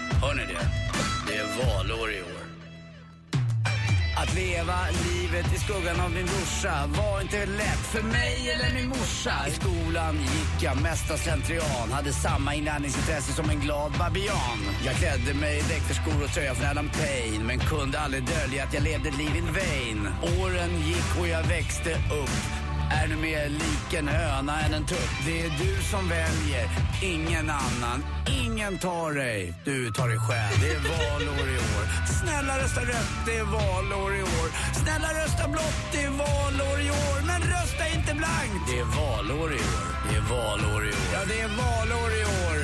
[4.27, 8.89] Att leva livet i skuggan av min brorsa var inte lätt för mig eller min
[8.89, 9.33] morsa.
[9.49, 14.61] I skolan gick jag mesta slentrian, hade samma inlärningsintresse som en glad babian.
[14.85, 18.75] Jag klädde mig i dräkterskor och tröja från Adam Payne men kunde aldrig dölja att
[18.75, 20.09] jag levde ett liv in vain.
[20.41, 22.56] Åren gick och jag växte upp.
[22.91, 25.11] Är du mer lik en höna än en tupp.
[25.27, 26.69] Det är du som väljer,
[27.03, 28.05] ingen annan.
[28.43, 30.61] Ingen tar dig, du tar dig själv.
[30.61, 31.85] Det är valår i år.
[32.21, 34.49] Snälla rösta rött, det är valår i år.
[34.83, 37.27] Snälla rösta blått, det är valår i år.
[37.27, 38.63] Men rösta inte blankt.
[38.69, 39.87] Det är valår i år.
[40.11, 41.09] Det är valår i år.
[41.13, 42.59] Ja, det är valår i år.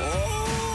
[0.00, 0.73] Oh!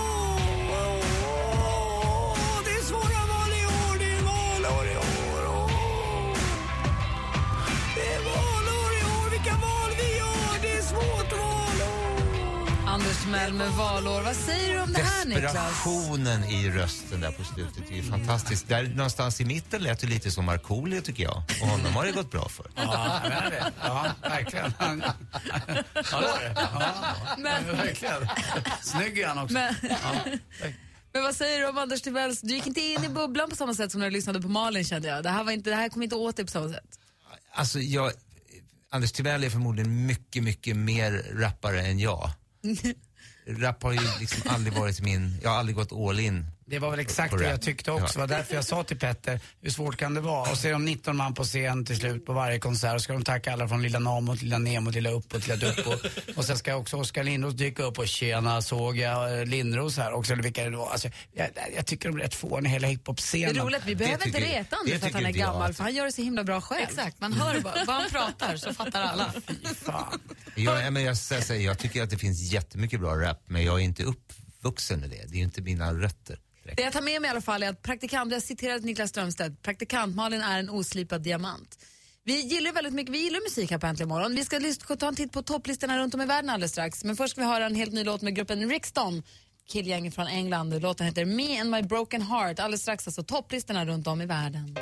[13.10, 14.22] Anders Timell med valår.
[14.22, 15.44] Vad säger du om det här Niklas?
[15.54, 18.68] Desperationen i rösten där på slutet är ju fantastisk.
[18.68, 21.44] Där någonstans i mitten lät det lite som Markoolio tycker jag.
[21.62, 22.72] Och honom har det gått bra för.
[22.76, 23.72] Ja, men det.
[23.84, 24.74] ja verkligen.
[24.80, 24.86] Ja,
[25.94, 26.54] det var det.
[26.56, 28.28] Ja, Men- verkligen.
[28.82, 29.54] Snygg är han också.
[29.54, 30.16] Men, Ja.
[31.14, 32.42] men vad säger du om Anders Timells...
[32.42, 34.86] Du gick inte in i bubblan på samma sätt som när du lyssnade på Malin
[34.86, 35.24] kände jag.
[35.24, 37.00] Det här, var inte, det här kom inte åt dig på samma sätt.
[37.54, 38.12] Alltså jag,
[38.90, 42.30] Anders Timell är förmodligen mycket, mycket mer rappare än jag.
[43.48, 46.46] Rap har ju liksom aldrig varit min, jag har aldrig gått all in.
[46.70, 48.14] Det var väl exakt det jag tyckte också.
[48.14, 50.52] Det var därför jag sa till Petter, hur svårt kan det vara?
[50.52, 53.14] Och så är de 19 man på scen till slut på varje konsert och ska
[53.14, 55.72] de tacka alla från Lilla Namo till Lilla Nemo till Lilla Upp och till Lilla
[55.72, 55.92] Duppo.
[56.36, 60.14] och sen ska också Oskar Lindros dyka upp och tjena såg jag eh, Lindros här
[60.14, 60.90] också, eller vilka det var.
[60.90, 63.58] Alltså, jag, jag tycker de är rätt fåniga, hela Det hiphop-scenen.
[63.58, 66.06] är roligt, vi behöver inte reta Anders för att han är gammal, för han gör
[66.06, 66.84] det så himla bra själv.
[66.84, 69.34] Exakt, man hör bara vad han pratar så fattar alla.
[70.56, 71.18] Jag, jag, men jag,
[71.50, 75.10] jag, jag tycker att det finns jättemycket bra rap, men jag är inte uppvuxen med
[75.10, 75.26] det.
[75.28, 76.40] Det är ju inte mina rötter.
[76.76, 79.62] Det jag tar med mig i alla fall är att praktikant, jag citerade Niklas Strömstedt,
[79.62, 81.78] praktikant-Malin är en oslipad diamant.
[82.24, 84.36] Vi gillar väldigt mycket, vi gillar musik här på Äntligen morgon.
[84.36, 87.04] Vi ska ta en titt på topplistorna runt om i världen alldeles strax.
[87.04, 89.24] Men först ska vi höra en helt ny låt med gruppen Rixton,
[89.68, 90.82] killgänget från England.
[90.82, 92.60] Låten heter Me and my broken heart.
[92.60, 94.78] Alldeles strax alltså topplistorna runt om i världen.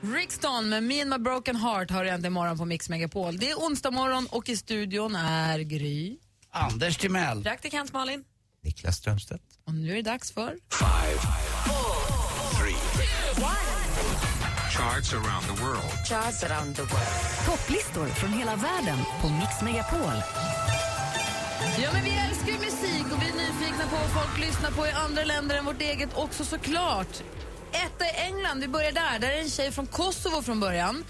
[0.00, 3.38] Rixton med Me and my broken heart har du äntligen morgon på Mix Megapol.
[3.38, 6.18] Det är onsdag morgon och i studion är Gry.
[6.56, 7.42] Anders Timell.
[7.42, 8.24] Praktikant Malin.
[8.64, 9.42] Niklas Strömstedt.
[9.66, 10.56] Och nu är det dags för...
[14.76, 16.08] Charts around the world.
[16.08, 17.46] Charts around the world.
[17.46, 20.22] Topplistor från hela världen på Mix Megapol.
[21.82, 24.86] Ja, men vi älskar ju musik och vi är nyfikna på vad folk lyssnar på
[24.86, 27.22] i andra länder än vårt eget också såklart.
[27.72, 29.18] Etta i England, vi börjar där.
[29.18, 31.04] Där är en tjej från Kosovo från början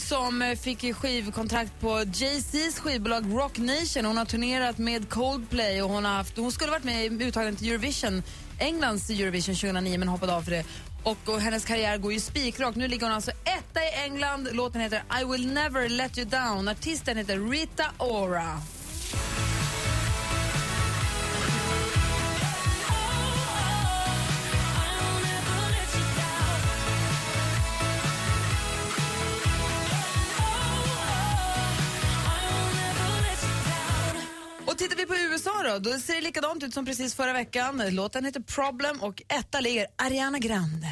[0.00, 4.04] som eh, fick skivkontrakt på Jay-Z's skivbolag Rock Nation.
[4.04, 7.56] Hon har turnerat med Coldplay och hon, har haft, hon skulle varit med i uttagningen
[7.56, 8.22] till Eurovision,
[8.58, 10.64] Englands Eurovision 2009 men hoppade av för det.
[11.02, 12.76] Och, och hennes karriär går ju spikrakt.
[12.76, 14.48] Nu ligger hon alltså etta i England.
[14.52, 16.68] Låten heter I will never let you down.
[16.68, 18.60] Artisten heter Rita Ora.
[35.72, 37.82] Då, då ser det likadant ut som precis förra veckan.
[37.90, 40.86] Låten heter Problem och etta ligger Ariana Grande.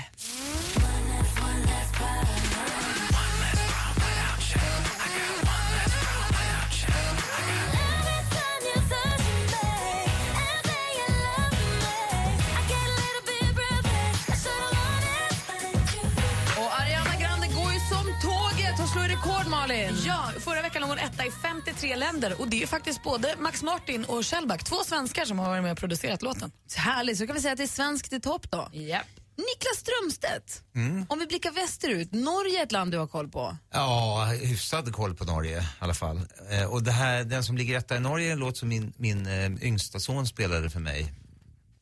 [19.68, 19.96] Malin.
[20.07, 23.62] Ja, förra veckan låg hon etta i 53 länder och det är faktiskt både Max
[23.62, 26.52] Martin och Shellback, två svenskar som har varit med och producerat låten.
[26.76, 28.68] Härligt, så kan vi säga att det är svenskt i topp då.
[28.72, 29.02] Yep.
[29.37, 31.07] Niklas Strömstedt, Mm.
[31.09, 33.57] om vi blickar västerut, Norge är ett land du har koll på.
[33.72, 36.20] Ja, hyfsad koll på Norge i alla fall.
[36.50, 38.92] Eh, och det här, den som ligger etta i Norge är en låt som min,
[38.96, 41.12] min eh, yngsta son spelade för mig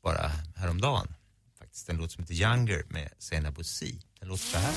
[0.04, 1.14] bara häromdagen.
[1.58, 4.00] Faktiskt en låt som heter Younger med Seinabo Si.
[4.20, 4.72] Den låter så här.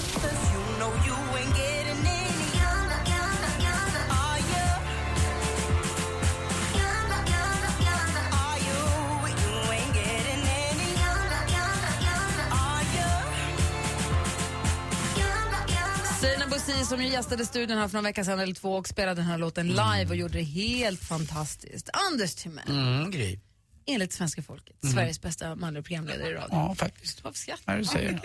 [16.68, 19.26] Bosi som ju gästade studion här för någon vecka sedan eller två och spelade den
[19.30, 21.90] här låten live och gjorde det helt fantastiskt.
[21.94, 23.40] Anders Timell, Mm, Gry.
[23.86, 24.96] enligt svenska folket, Mm.
[24.96, 26.48] Sveriges bästa manliga programledare i radio.
[26.52, 27.24] Ja, faktiskt.
[27.24, 28.20] Varför skrattar du säger.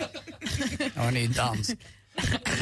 [0.95, 1.71] Ja, ni är dans.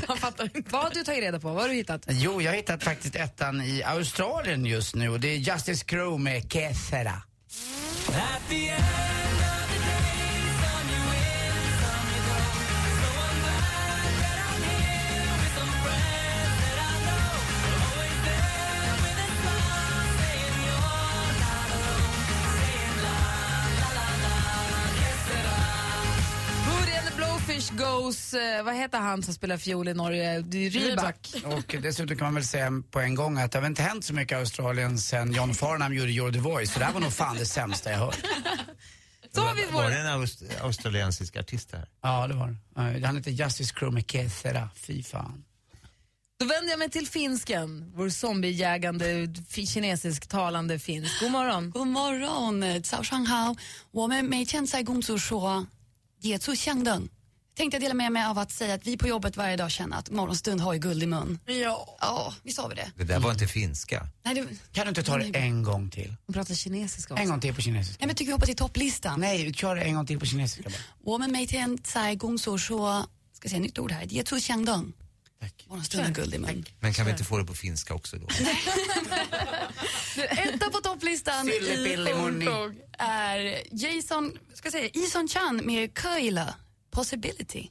[0.07, 0.61] Han fattar inte.
[0.71, 1.47] Vad har du tagit reda på?
[1.53, 2.05] Vad har du hittat?
[2.09, 6.23] Jo, jag har hittat faktiskt ettan i Australien just nu och det är Justice Crew
[6.23, 7.23] med Kethera.
[27.62, 30.40] and the Blowfish Goes, eh, vad heter han som spelar fiol i Norge?
[30.40, 31.34] Det är Rybak.
[31.44, 34.04] Och dessutom kan man väl säga på en gång att det har väl inte hänt
[34.04, 37.00] så mycket i Australien sen John Farnham gjorde You're the Voice, så det här var
[37.00, 38.18] nog fan det sämsta jag hört.
[39.34, 41.88] Så har vi Var det en aust australiensisk artist här?
[42.02, 42.56] Ja, det var det.
[42.98, 45.44] Ja, Han heter Justice Crew med Kethera, fy fan.
[46.40, 51.20] Då vänder jag mig till finsken, vår zombiejägande, fi- kinesisk talande finsk.
[51.20, 51.70] God morgon.
[51.70, 53.54] God morgon, 早上好。
[53.90, 55.66] 我们每天在工作说
[56.20, 57.08] 野猪相等。
[57.55, 59.97] tänkte jag dela med mig av att säga att vi på jobbet varje dag känner
[59.97, 61.39] att morgonstund har ju guld i mun.
[61.45, 61.97] Ja.
[62.01, 62.91] Ja, visst har vi det.
[62.97, 64.07] Det där var inte finska.
[64.23, 66.15] Nej, det, Kan du inte ta det en gång till?
[66.25, 67.23] Hon pratar kinesiska också.
[67.23, 67.97] En gång till på kinesiska.
[67.99, 69.19] Nej men tycker vi hoppar till topplistan.
[69.19, 71.11] Nej, kör det en gång till på kinesiska bara.
[71.11, 74.65] Woman made ten tsai gong so shuo, ska säga nytt ord här, ye tu xiang
[74.65, 74.93] dong.
[75.39, 76.13] Tack.
[76.15, 76.65] Guld i mun.
[76.79, 78.27] Men kan vi inte få det på finska också då?
[80.29, 86.55] Etta på topplistan i Silly Hongkong är Jason, ska jag säga, Ison Chan med Köila.
[86.93, 87.69] Possibility.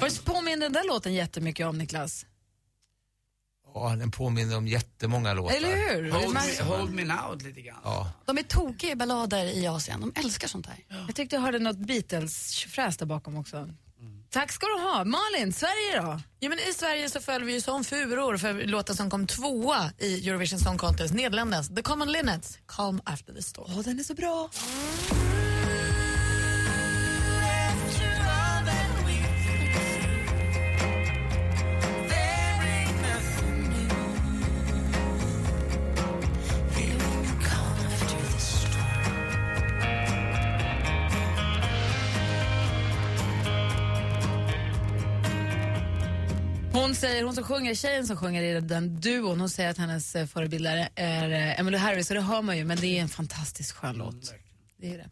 [0.00, 2.26] Var påminner den där låten jättemycket om, Niklas?
[3.74, 5.56] Ja, den påminner om jättemånga låtar.
[5.56, 6.10] Eller hur?
[6.10, 7.80] Hold me, hold me now lite grann.
[7.84, 8.12] Ja.
[8.24, 10.76] De är tokiga i ballader i Asien, de älskar sånt här.
[11.06, 13.68] Jag tyckte jag hörde något Beatles-fräs där bakom också.
[14.30, 15.04] Tack ska du ha.
[15.04, 16.20] Malin, Sverige då?
[16.38, 19.90] Ja, men I Sverige så följer vi ju som furor för låten som kom tvåa
[19.98, 23.72] i Eurovision Song Contest, Nederländernas The Common Linnets, Calm After the Storm.
[23.76, 24.50] Åh, den är så bra.
[46.94, 50.16] Hon säger, hon som sjunger, tjejen som sjunger i den duon, hon säger att hennes
[50.16, 50.88] eh, förebild är,
[51.30, 54.34] eh, Emmylou Harris och det hör man ju, men det är en fantastiskt skön låt.
[54.76, 55.08] Det är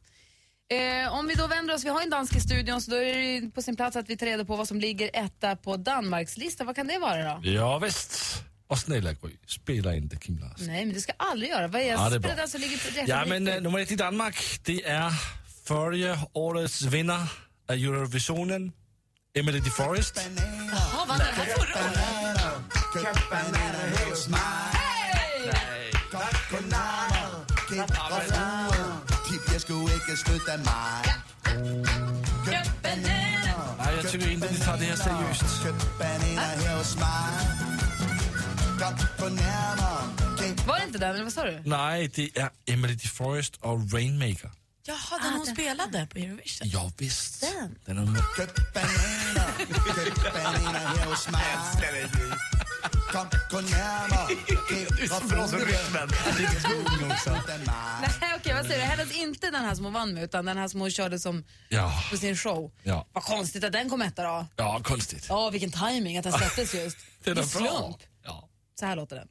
[0.68, 1.02] det.
[1.02, 3.40] Eh, om vi då vänder oss, vi har en dansk i studion så då är
[3.40, 6.66] det på sin plats att vi tar reda på vad som ligger etta på Danmarkslistan.
[6.66, 7.40] Vad kan det vara då?
[7.48, 8.42] Ja, visst.
[8.66, 10.66] Och snälla Gry, spela inte Kim Larsen.
[10.66, 11.68] Nej, men det ska aldrig göra.
[11.68, 12.32] Vad är Ja, det är bra.
[12.40, 15.12] alltså ligger på Ja, men äh, nummer ett i Danmark, det är
[15.64, 17.28] förra årets vinnare
[17.68, 18.72] av Eurovisionen,
[19.34, 20.20] Emily de Forest.
[20.72, 21.98] Jaha, vann den här förra året?
[33.78, 35.44] Nej, jag tycker inte de tar det här seriöst.
[40.66, 41.62] Var det inte den, eller vad sa du?
[41.64, 44.50] Nej, det är Emily de Forest och Rainmaker.
[44.84, 46.68] Jaha, den hon spelade på Eurovision.
[46.68, 47.40] Ja, visst.
[47.40, 47.78] Den?
[47.84, 48.22] Den är med.
[48.36, 49.52] Køb bananer.
[49.94, 51.42] Køb bananer her hos mig.
[53.12, 54.28] Kom på nærmere.
[54.96, 56.08] Du är så bra som rytmen.
[56.38, 57.30] Lite tung också.
[58.20, 58.84] Nej, okej, vad säger du?
[58.86, 61.44] Hennes inte den här som hon vann med, utan den här som hon körde som
[61.68, 62.72] Ja, på sin show.
[62.82, 63.06] ja.
[63.12, 64.46] Vad konstigt att den kom etta då.
[64.56, 65.26] Ja, konstigt.
[65.28, 66.96] Ja, vilken timing att den släpptes just.
[67.24, 67.44] Den är bra.
[67.44, 67.96] slump.
[68.24, 68.48] Ja.
[68.80, 69.28] Så här låter den.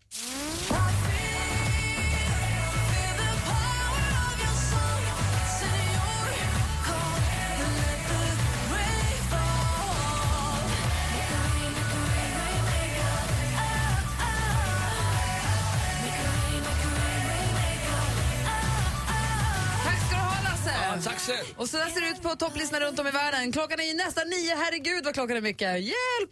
[21.27, 21.45] Själv.
[21.57, 23.51] Och så där ser det ut på topplistorna runt om i världen.
[23.51, 25.81] Klockan är ju nästan nio, herregud vad klockan är mycket.
[25.81, 26.31] Hjälp!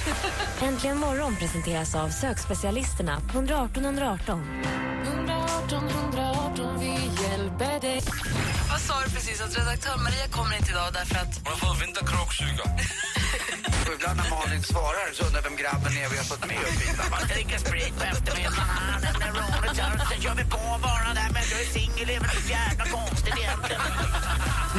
[0.62, 4.62] Äntligen morgon presenteras av sökspecialisterna på 118 118.
[5.04, 8.00] 118 118, vi hjälper dig.
[8.70, 9.40] Vad sa du precis?
[9.40, 11.38] Att redaktör Maria kommer inte idag därför att...
[11.44, 12.64] Hon har fått vinterkråksyga.
[13.86, 16.80] Och ibland när Malin svarar så undrar vem grabben är vi har fått med upp
[16.84, 16.96] hit.
[17.10, 21.30] Man dricker sprit på eftermiddagen, den är roligt, så sen kör vi på bara där
[21.34, 23.82] men du är singel, det är väl så jävla konstigt egentligen.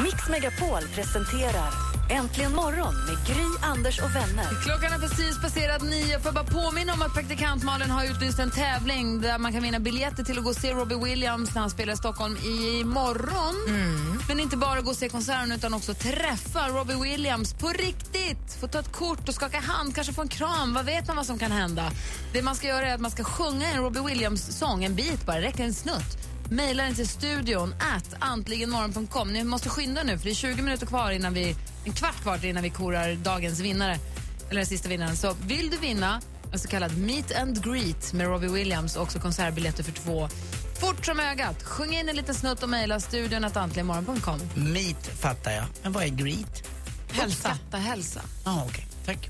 [0.03, 4.63] Mix Megapol presenterar Äntligen morgon med Gry, Anders och vänner.
[4.65, 6.19] Klockan är precis passerat nio.
[6.19, 9.63] Får jag bara påminna om att praktikant Malin har utlyst en tävling där man kan
[9.63, 12.37] vinna biljetter till att gå och se Robbie Williams när han spelar i Stockholm
[12.81, 13.55] imorgon.
[14.27, 18.57] Men inte bara gå och se konserten utan också träffa Robbie Williams på riktigt.
[18.59, 20.73] Få ta ett kort och skaka hand, kanske få en kram.
[20.73, 21.91] Vad vet man vad som kan hända?
[22.33, 25.35] Det man ska göra är att man ska sjunga en Robbie Williams-sång, en bit bara,
[25.35, 26.30] det räcker en snutt.
[26.51, 29.33] Maila den till studion at antligenmorgon.com.
[29.33, 32.45] Ni måste skynda nu för det är 20 minuter kvar innan vi, en kvart kvar
[32.45, 33.99] innan vi korar dagens vinnare,
[34.49, 35.15] eller den sista vinnaren.
[35.15, 36.21] Så vill du vinna
[36.53, 40.27] en så kallad meet and greet med Robbie Williams och också konsertbiljetter för två
[40.79, 41.63] fort som ögat.
[41.63, 44.39] Sjung in en liten snutt och mejla studion at antligenmorgon.com.
[44.55, 45.65] Meet fattar jag.
[45.83, 46.69] Men vad är greet?
[47.11, 47.49] Hälsa.
[47.49, 48.21] Uppskatta hälsa.
[48.45, 48.87] Ja, okej.
[49.05, 49.29] Tack.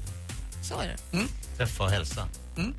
[0.64, 1.18] Så är det.
[1.18, 1.28] Mm.
[1.58, 2.28] Träffa och hälsa.
[2.58, 2.74] Mm.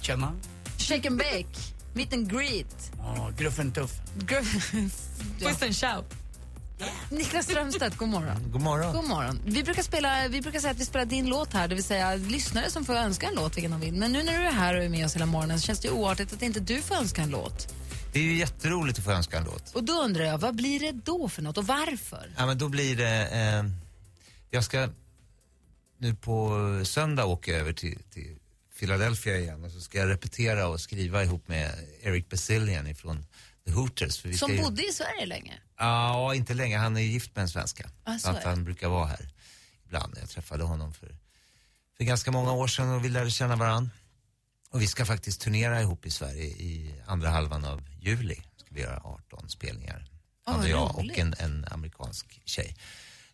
[0.00, 0.32] Känna?
[0.78, 1.73] Shake and bake.
[1.94, 2.92] Meet and greet.
[2.98, 3.92] Ja, gruffen tuff.
[5.40, 6.04] Puss and shout.
[7.10, 8.52] Niklas Strömstedt, god morgon.
[8.52, 8.94] God morgon.
[8.94, 9.40] God morgon.
[9.46, 12.14] Vi brukar, spela, vi brukar säga att vi spelar din låt här, det vill säga
[12.14, 13.94] lyssnare som får önska en låt vilken de vill.
[13.94, 15.90] Men nu när du är här och är med oss hela morgonen så känns det
[15.90, 17.74] oartigt att inte du får önska en låt.
[18.12, 19.74] Det är ju jätteroligt att få önska en låt.
[19.74, 22.30] Och då undrar jag, vad blir det då för något och varför?
[22.36, 23.28] Ja, men då blir det...
[23.28, 23.64] Eh,
[24.50, 24.88] jag ska
[25.98, 28.38] nu på söndag åka över till, till
[28.84, 33.26] Philadelphia igen och så ska jag repetera och skriva ihop med Eric Basilian ifrån
[33.66, 34.18] The Hooters.
[34.18, 35.60] För vi Som ju- bodde i Sverige länge?
[35.78, 36.78] Ja, inte länge.
[36.78, 37.90] Han är gift med en svenska.
[38.04, 39.28] Ah, så att han brukar vara här
[39.86, 40.18] ibland.
[40.20, 41.16] Jag träffade honom för,
[41.96, 43.90] för ganska många år sedan och vi lärde känna varann.
[44.70, 48.42] Och vi ska faktiskt turnera ihop i Sverige i andra halvan av juli.
[48.56, 50.06] Ska vi göra 18 spelningar.
[50.44, 51.12] Han och jag roligt.
[51.12, 52.76] och en, en amerikansk tjej.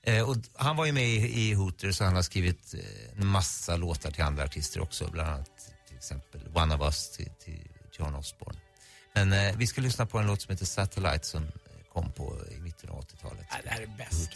[0.02, 3.26] Eh, och han var ju med i, i Hooters och han har skrivit eh, en
[3.26, 5.10] massa låtar till andra artister också.
[5.10, 5.50] Bland annat
[5.88, 8.58] till exempel One of Us till, till John Osborne.
[9.14, 11.50] Men eh, vi ska lyssna på en låt som heter Satellite som eh,
[11.92, 13.46] kom på i mitten av 80-talet.
[13.50, 14.30] Ja, det här är bäst.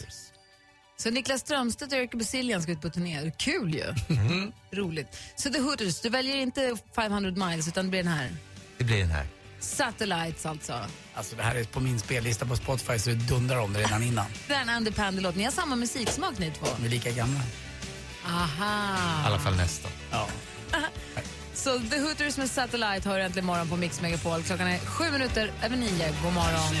[0.97, 3.31] Så Niklas Strömstedt och Eric Basilian ska ut på turné.
[3.37, 3.93] Kul ju.
[4.71, 5.07] Roligt.
[5.35, 8.35] Så The Hooters, du väljer inte 500 miles utan det blir den här.
[8.77, 9.25] Det blir den här.
[9.65, 10.79] Satellites alltså.
[11.13, 14.03] Alltså det här är på min spellista på Spotify så det dundrar om det redan
[14.09, 14.25] innan.
[14.47, 15.35] Det är en Andy Pandy-låt.
[15.35, 16.67] Ni har samma musiksmak ni två.
[16.79, 17.39] Vi är lika gamla.
[18.27, 18.97] Aha.
[19.23, 19.91] I alla fall nästan.
[20.11, 20.27] Ja.
[21.53, 24.43] Så The Hooters med Satellite hör äntligen morgon på Mix Megapol.
[24.43, 26.13] Klockan är sju minuter över nio.
[26.23, 26.75] God morgon.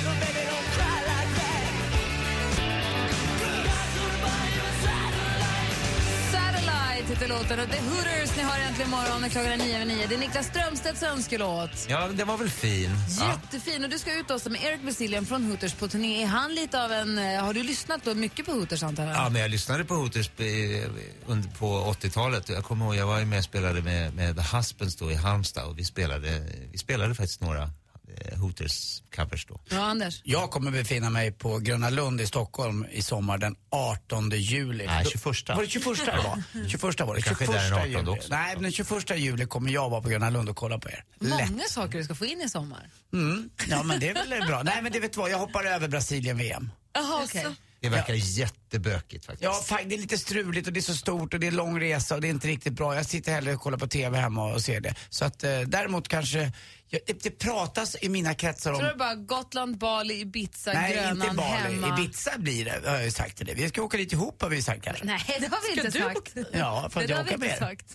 [7.15, 10.07] Heter låten och The Hooters ni har äntligen morgon och klockan är nio över nio.
[10.07, 11.85] Det är Niklas Strömstedts önskelåt.
[11.89, 12.91] Ja, det var väl fin.
[13.29, 13.83] Jättefin.
[13.83, 16.21] Och du ska ut också med Eric Basilian från Hooters på turné.
[16.23, 17.17] Är han lite av en...
[17.17, 19.15] eh, Har du lyssnat då mycket på Hooters antar jag?
[19.15, 20.29] Ja, men jag lyssnade på Hooters
[21.59, 22.49] på 80-talet.
[22.49, 25.15] Jag kommer ihåg, jag var ju med och spelade med, med The Husbands då i
[25.15, 27.69] Halmstad och vi spelade, vi spelade faktiskt några
[28.21, 29.59] eh, Hooters-covers då.
[29.69, 30.21] Ja, Anders.
[30.23, 34.85] Jag kommer befinna mig på Gröna Lund i Stockholm i sommar den 18 juli.
[34.87, 35.25] Nej, Då- 21.
[35.49, 36.67] Var det 21 det var?
[36.69, 37.21] 21 var det.
[37.21, 38.07] Kanske 21 där den 18 juli.
[38.07, 38.27] också.
[38.29, 41.03] Nej, men den 21 juli kommer jag vara på Gröna Lund och kolla på er.
[41.19, 41.49] Lätt.
[41.49, 42.89] Många saker du ska få in i sommar.
[43.13, 43.49] Mm.
[43.69, 44.63] Ja, men det är väl bra.
[44.63, 46.71] Nej, men det vet du vad, jag hoppar över Brasilien-VM.
[46.93, 47.45] Jaha, okej.
[47.79, 49.43] Det verkar jättebökigt faktiskt.
[49.69, 52.15] Ja, det är lite struligt och det är så stort och det är lång resa
[52.15, 52.95] och det är inte riktigt bra.
[52.95, 54.95] Jag sitter hellre och kollar på TV hemma och ser det.
[55.09, 56.51] Så att eh, däremot kanske, ja,
[57.05, 58.79] det, det pratas i mina kretsar om...
[58.79, 61.49] Tror du bara Gotland, Bali, Ibiza, Nej, Grönan, inte Bali.
[61.51, 61.99] hemma?
[61.99, 63.55] Ibiza blir det, har jag sagt till dig.
[63.55, 65.05] Vi ska åka dit ihop har vi sagt kanske.
[65.05, 66.35] Nej, det har vi inte sagt.
[66.53, 67.57] Ja, inte har jag inte med?
[67.57, 67.85] sagt.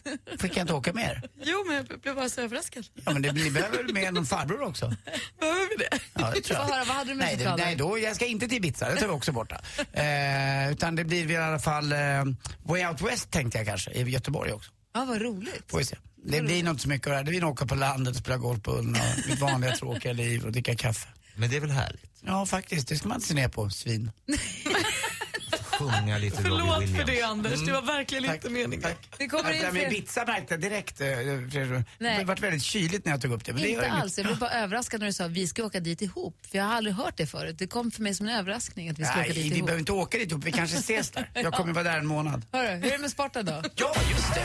[0.42, 1.22] Fick jag inte åka med er?
[1.42, 2.86] Jo, men jag blev bara så överraskad.
[3.04, 4.86] Ja, men det, ni behöver väl med någon farbror också?
[5.40, 5.98] Behöver vi det?
[6.14, 6.66] Ja, det tror jag.
[6.66, 8.88] Höra, vad hade du med nej, för det, nej, då, jag ska inte till Ibiza,
[8.88, 9.60] det tar vi också borta.
[9.92, 11.98] Eh, utan det blir i alla fall eh,
[12.62, 14.70] Way Out West tänkte jag kanske, i Göteborg också.
[14.94, 15.64] Ja, vad roligt.
[15.70, 15.96] Får vi se.
[16.24, 17.24] Det blir nog inte så mycket av det här.
[17.24, 20.12] Det blir nog åka på landet och spela golf på Ullen och mitt vanliga tråkiga
[20.12, 21.08] liv och dricka kaffe.
[21.34, 22.10] Men det är väl härligt?
[22.26, 22.88] Ja, faktiskt.
[22.88, 24.10] Det ska man inte se ner på, svin.
[25.78, 26.98] Sjunga lite Robbie Förlåt Williams.
[26.98, 28.34] för det Anders, det var verkligen Tack.
[28.34, 28.90] inte meningen.
[29.18, 29.92] Det kommer det in där med fler...
[29.98, 31.00] Ibiza märkte jag direkt.
[31.00, 31.86] eh, Fredrik.
[31.98, 32.18] Nej.
[32.18, 33.52] Det varit väldigt kyligt när jag tog upp det.
[33.52, 34.02] Men det gör Inte inget.
[34.02, 34.18] alls.
[34.18, 36.36] Jag blev bara överraskad när du sa att vi ska åka dit ihop.
[36.50, 37.58] För jag har aldrig hört det förut.
[37.58, 39.66] Det kom för mig som en överraskning att vi ska Nej, åka dit vi ihop.
[39.66, 40.44] behöver inte åka dit ihop.
[40.44, 41.30] Vi kanske ses där.
[41.34, 42.42] Jag kommer vara där en månad.
[42.52, 43.62] Hörru, hur är det med sporten då?
[43.76, 44.44] Ja, just det.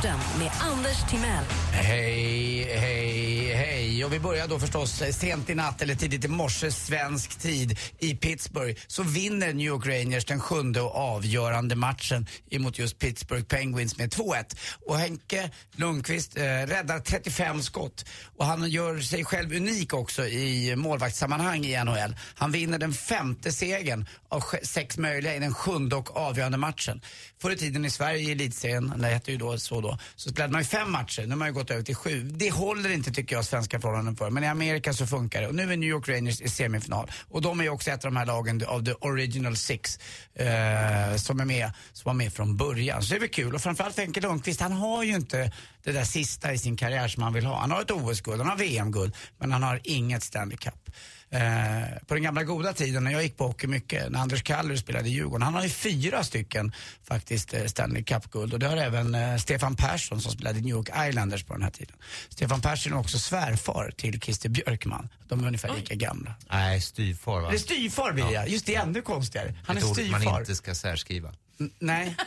[0.00, 1.44] Sporten med Anders Timell.
[1.72, 4.04] Hej, hej, hej.
[4.04, 8.14] Och vi börjar då förstås sent i natt eller tidigt i morse svensk tid i
[8.14, 8.80] Pittsburgh.
[8.86, 14.12] Så vinner New York Rangers den sjunde och avgörande matchen emot just Pittsburgh Penguins med
[14.12, 14.56] 2-1.
[14.86, 18.04] Och Henke Lundqvist eh, räddar 35 skott.
[18.36, 22.16] Och han gör sig själv unik också i målvaktssammanhang i NHL.
[22.34, 27.00] Han vinner den femte segern av sex möjliga i den sjunde och avgörande matchen.
[27.42, 30.30] Förr i tiden i Sverige i elitserien, det hette ju då så då, då, så
[30.30, 31.22] spelade man ju fem matcher.
[31.22, 32.22] Nu har man ju gått över till sju.
[32.22, 34.30] Det håller inte tycker jag svenska förhållanden för.
[34.30, 35.48] Men i Amerika så funkar det.
[35.48, 37.10] Och nu är New York Rangers i semifinal.
[37.28, 39.98] Och de är ju också ett av de här lagen av the original six
[40.34, 43.02] eh, som är med, som var med från början.
[43.02, 43.54] Så det är väl kul.
[43.54, 45.52] Och framförallt Henke Lundqvist, han har ju inte
[45.84, 47.60] det där sista i sin karriär som han vill ha.
[47.60, 50.90] Han har ett OS-guld, han har VM-guld, men han har inget Stanley Cup.
[51.32, 54.76] Eh, på den gamla goda tiden när jag gick på hockey mycket, när Anders Kaller
[54.76, 56.72] spelade i Djurgården, han har ju fyra stycken
[57.04, 60.70] faktiskt eh, Stanley Cup-guld och det har även eh, Stefan Persson som spelade i New
[60.70, 61.96] York Islanders på den här tiden.
[62.28, 65.08] Stefan Persson är också svärfar till Christer Björkman.
[65.28, 66.34] De är ungefär lika gamla.
[66.50, 67.50] Nej, styvfar va?
[67.50, 69.54] Det är styvfar blir jag, just det är ännu konstigare.
[69.66, 70.40] Han är Ett man styvfar.
[70.40, 71.34] inte ska särskriva.
[71.60, 72.16] N- Nej.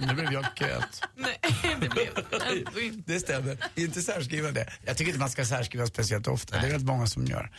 [0.00, 1.02] Nu blev jag köt.
[1.16, 1.38] Nej,
[1.80, 3.58] det blev Det stämmer.
[3.74, 4.72] Inte särskriva det.
[4.84, 6.60] Jag tycker inte man ska särskriva speciellt ofta.
[6.60, 7.50] Det är rätt många som gör.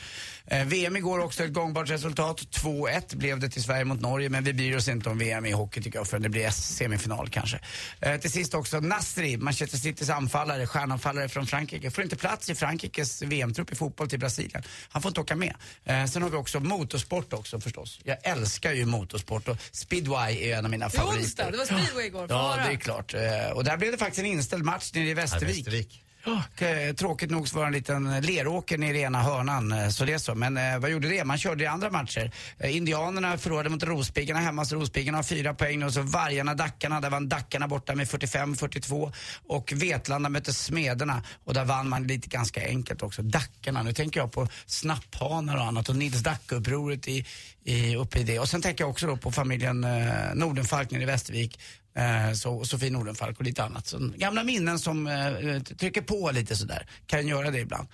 [0.47, 2.37] Eh, VM igår också ett gångbart resultat.
[2.51, 5.51] 2-1 blev det till Sverige mot Norge, men vi bryr oss inte om VM i
[5.51, 7.59] hockey tycker jag förrän det blir semifinal kanske.
[7.99, 11.91] Eh, till sist också Nasri, Manchester Citys anfallare, stjärnanfallare från Frankrike.
[11.91, 14.63] Får inte plats i Frankrikes VM-trupp i fotboll till Brasilien.
[14.89, 15.55] Han får inte åka med.
[15.85, 17.99] Eh, sen har vi också motorsport också förstås.
[18.03, 21.21] Jag älskar ju motorsport och speedway är en av mina Det favoriter.
[21.23, 22.25] onsdag, det var speedway igår.
[22.29, 23.13] Ja, det är klart.
[23.13, 23.21] Eh,
[23.53, 25.57] Och där blev det faktiskt en inställd match nere i Västervik.
[25.57, 26.03] Västervik.
[26.25, 29.89] Ja, eh, tråkigt nog så var det en liten leråker nere i ena hörnan, eh,
[29.89, 30.35] så det är så.
[30.35, 31.25] Men eh, vad gjorde det?
[31.25, 32.31] Man körde i andra matcher.
[32.59, 35.85] Eh, indianerna förlorade mot Rospiggarna hemma, så Rospiggarna har fyra poäng nu.
[35.85, 39.11] Och så Vargarna, Dackarna, där vann Dackarna borta med 45-42.
[39.47, 43.21] Och Vetlanda mötte Smederna och där vann man lite ganska enkelt också.
[43.21, 47.25] Dackarna, nu tänker jag på snapphanar och annat och Nils Dacke-upproret i,
[47.63, 48.39] i, uppe i det.
[48.39, 51.59] Och sen tänker jag också då på familjen eh, Nordenfalk nere i Västervik.
[51.95, 53.87] Eh, så, Sofie Nordenfalk och lite annat.
[53.87, 56.87] Så, gamla minnen som eh, eh trycker på lite sådär.
[57.05, 57.87] Kan göra det ibland.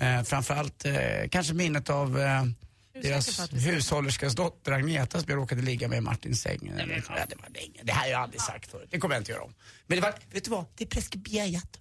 [0.00, 0.94] Eh, framförallt eh,
[1.30, 2.44] kanske minnet av eh,
[3.02, 6.72] deras hushållerskas dotter Agneta som jag råkade ligga med i Martins säng.
[6.78, 7.80] Ja, det, var länge.
[7.82, 8.88] det här har jag aldrig sagt förut.
[8.90, 9.54] Det kommer jag inte göra om.
[9.86, 10.64] Men det var, vet du vad?
[10.76, 11.78] Det är preskriberat.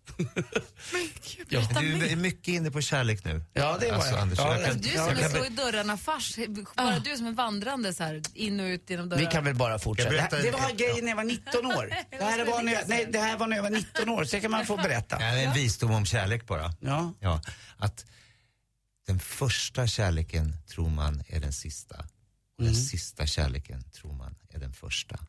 [1.49, 3.43] Du är mycket inne på kärlek nu.
[3.53, 4.19] Ja, det var alltså, jag.
[4.19, 6.35] Anders, Ja, jag kan, Du jag som är kan, så i dörrarna fars,
[6.77, 9.27] bara du som är vandrande så här, in och ut genom dörrarna.
[9.27, 10.15] Vi kan väl bara fortsätta.
[10.15, 11.89] Jag Det, här- det var grejen när jag var 19 år.
[12.09, 14.35] Det här, var när jag, nej, det här var när jag var 19 år, så
[14.35, 15.17] det kan man få berätta.
[15.19, 16.73] Ja, en visdom om kärlek bara.
[16.79, 17.13] Ja.
[17.19, 17.41] Ja,
[17.77, 18.05] att
[19.05, 22.05] den första kärleken tror man är den sista.
[22.57, 25.19] Och den sista kärleken tror man är den första.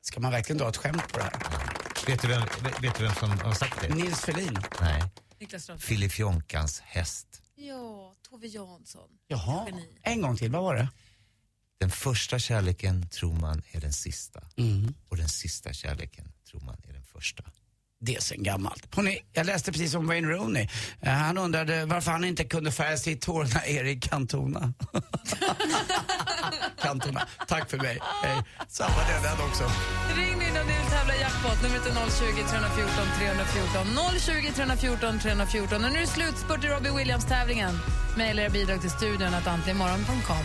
[0.00, 1.76] Ska man verkligen dra ett skämt på det här?
[2.06, 2.42] Vet du vem,
[2.82, 3.94] vet du vem som har sagt det?
[3.94, 4.58] Nils Ferlin.
[4.80, 5.02] Nej.
[5.40, 5.88] Niklas Strömstedt.
[5.88, 7.42] Filip Jonkans häst.
[7.54, 9.08] Ja, Tove Jansson.
[9.26, 9.98] Jaha, Geni.
[10.02, 10.88] en gång till, vad var det?
[11.80, 14.44] Den första kärleken tror man är den sista.
[14.56, 14.94] Mm.
[15.08, 17.44] Och den sista kärleken tror man är den första.
[18.00, 18.94] Det är sen gammalt.
[18.96, 20.68] Hörrni, jag läste precis om Wayne Rooney.
[21.00, 24.72] Eh, han undrade varför han inte kunde färga sitt hår när Erik Cantona.
[26.82, 27.26] Cantona.
[27.48, 27.98] Tack för mig.
[28.22, 28.42] Hej.
[28.68, 29.64] Samma det den också.
[30.16, 31.62] Ring in om ni vill tävla i jackpot.
[31.62, 33.86] Numret är 020 314 314.
[34.20, 35.84] 020 314 314.
[35.84, 37.78] Och nu är det slutspurt i Robbie Williams-tävlingen.
[38.16, 40.44] Maila era bidrag till studion att antligenmorgon.com.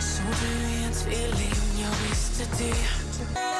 [0.00, 3.53] Så du är en tvilling, jag visste det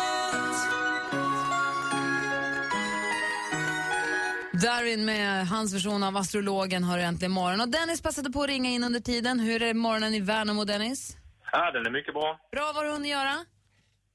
[4.62, 7.60] Darin med hans version av Astrologen har äntligen morgon.
[7.60, 9.40] Och Dennis passade på att ringa in under tiden.
[9.40, 11.16] Hur är morgonen i Värnamo, Dennis?
[11.52, 12.40] Ja, den är mycket bra.
[12.52, 13.34] Bra, vad har du hunnit göra?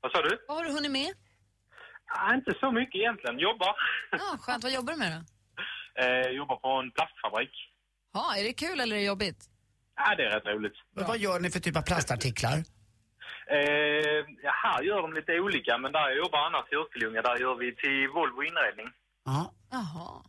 [0.02, 0.38] Vad sa du?
[0.48, 1.12] Vad har du hunnit med?
[2.14, 3.40] Ja, inte så mycket egentligen.
[3.40, 3.76] Jobbar.
[4.12, 4.64] Ja, skönt.
[4.64, 5.22] Vad jobbar du med då?
[6.04, 7.52] Eh, jobbar på en plastfabrik.
[8.14, 9.40] Ja, är det kul eller är det jobbigt?
[9.96, 10.78] Ja, det är rätt roligt.
[10.96, 12.58] Men vad gör ni för typ av plastartiklar?
[13.58, 17.38] Eh, ja, här gör de lite olika, men där jag jobbar annars i Örkelljunga, där
[17.44, 18.90] gör vi till Volvo Inredning.
[19.26, 19.54] Ja.
[19.72, 20.24] Jaha.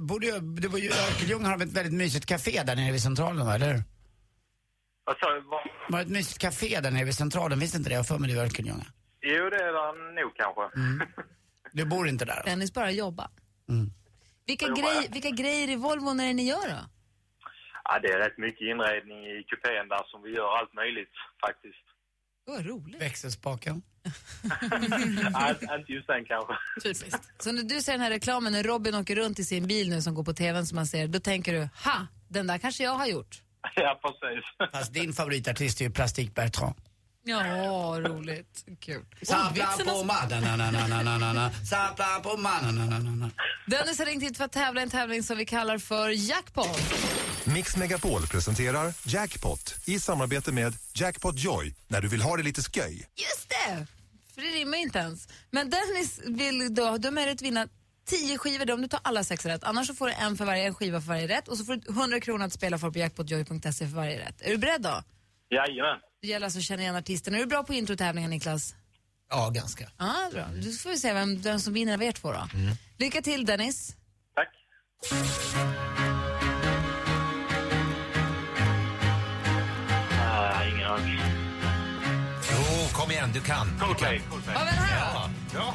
[0.00, 3.46] Borde ju, det var ju, Örkelljunga har ett väldigt mysigt café där nere vid centralen,
[3.46, 3.82] va, eller hur?
[5.04, 5.40] Vad sa du?
[5.40, 7.94] Vad- Det var ett mysigt café där nere vid centralen, visste inte det?
[7.94, 8.86] Jag har för mig det i Örkelljunga.
[9.22, 10.64] Jo, det är det nog kanske.
[11.72, 12.42] Du bor inte där?
[12.44, 13.28] Dennis bara jobbar.
[13.68, 13.86] Mm.
[14.46, 16.80] Vilka, jobbar grej, vilka grejer i Volvo är det ni gör då?
[17.84, 21.14] Ja, det är rätt mycket inredning i kupén där som vi gör allt möjligt
[21.46, 21.84] faktiskt.
[22.46, 23.02] Vad roligt.
[23.02, 23.82] Växelspaken?
[25.32, 26.54] ja, inte just den kanske.
[26.82, 27.30] Typiskt.
[27.38, 30.02] Så när du ser den här reklamen när Robin åker runt i sin bil nu
[30.02, 32.94] som går på tvn som man ser, då tänker du, ha, den där kanske jag
[32.94, 33.42] har gjort.
[33.74, 34.72] ja, precis.
[34.72, 36.74] Fast din favoritartist är ju Plastik Bertrand.
[37.24, 38.64] Ja, roligt.
[38.80, 39.04] Kul.
[39.22, 43.30] Sampla på mananananananana, sampla på mananananana.
[43.66, 46.80] Dennis har ringt hit för att tävla i en tävling som vi kallar för Jackpot.
[47.44, 52.62] Mix Megapol presenterar Jackpot i samarbete med Jackpot Joy när du vill ha det lite
[52.62, 52.94] sköj.
[52.96, 53.86] Just det!
[54.34, 55.28] För det rimmar inte ens.
[55.50, 57.68] Men Dennis vill då, du har möjlighet att vinna
[58.06, 59.64] 10 skivor då, om du tar alla sex rätt.
[59.64, 61.76] Annars så får du en, för varje, en skiva för varje rätt och så får
[61.76, 64.42] du 100 kronor att spela för på jackpotjoy.se för varje rätt.
[64.42, 65.02] Är du beredd då?
[65.50, 65.98] Jajamän.
[66.22, 67.34] Det gäller alltså att känna igen artisten.
[67.34, 68.74] Är du bra på introtävlingen Niklas?
[69.30, 69.90] Ja, ganska.
[69.98, 70.46] Ja, bra.
[70.64, 72.48] Då får vi se vem, vem som vinner av er två då.
[72.98, 73.96] Lycka till Dennis.
[74.34, 74.48] Tack.
[80.90, 81.20] Aning.
[82.50, 83.66] Jo, kom igen, du kan.
[83.88, 84.14] Du kan.
[84.14, 84.20] Ja,
[84.54, 85.20] men här då.
[85.20, 85.74] Ja, bra.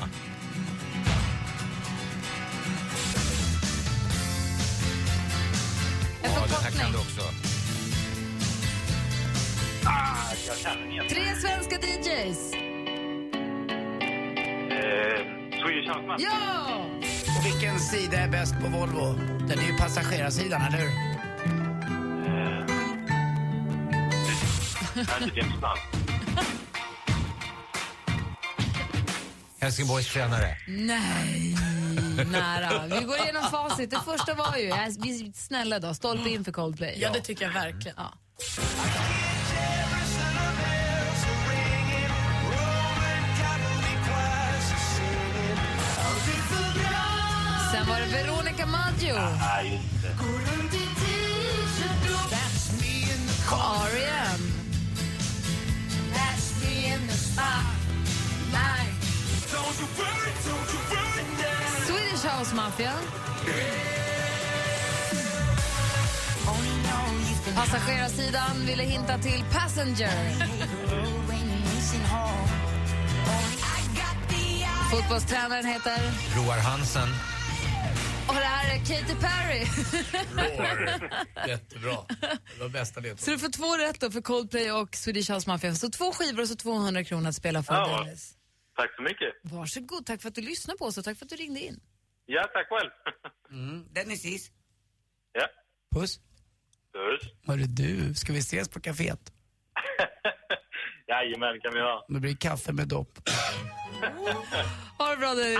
[6.24, 7.22] En Ja, den här kan du också.
[9.86, 11.06] Ah, jag kan den igen.
[11.10, 12.54] Tre svenska DJs.
[12.54, 12.60] Eh,
[15.62, 16.28] Swedish House Mafia.
[16.30, 16.86] Ja!
[17.40, 19.14] Och vilken sida är bäst på Volvo?
[19.48, 21.16] Den är ju passagerarsidan, eller hur?
[24.96, 25.80] James Blunt.
[29.60, 30.58] Helsingborgs tränare.
[30.68, 31.56] Nej,
[32.32, 32.88] nära.
[33.00, 33.90] Vi går igenom facit.
[33.90, 36.98] Det första var ju, vi snälla då, stolpe in för Coldplay.
[37.00, 37.98] Ja, det tycker jag verkligen.
[37.98, 38.14] Ja.
[47.72, 49.16] Sen var det Veronica Maggio.
[49.40, 50.75] Nej, just det.
[61.88, 62.94] Swedish House Mafia.
[67.56, 70.36] Passagerarsidan ville hinta till Passenger.
[74.92, 75.98] Fotbollstränaren heter...
[76.36, 77.10] Roar Hansen.
[78.28, 79.60] Och det här är Katy Perry.
[81.48, 81.98] Jättebra.
[82.54, 83.18] Det var bästa ledtråden.
[83.18, 85.76] Så du får två rätt då för Coldplay och Swedish House Mafia.
[85.76, 87.74] Så två skivor och så 200 kronor att spela för.
[87.74, 88.04] Ja.
[88.04, 88.34] Dennis.
[88.76, 89.34] Tack så mycket.
[89.42, 91.80] Varsågod, tack för att du lyssnade på oss och tack för att du ringde in.
[92.26, 92.90] Ja, tack själv.
[93.52, 93.86] Mm.
[93.94, 94.52] Dennis Is.
[95.32, 95.48] Ja.
[95.96, 96.20] Puss.
[96.94, 97.32] Puss.
[97.48, 99.32] Hörru du, ska vi ses på kaféet?
[101.08, 102.02] Jajamän, kan vi göra.
[102.08, 103.20] Det blir kaffe med dopp.
[104.98, 105.60] Ha det bra Dennis.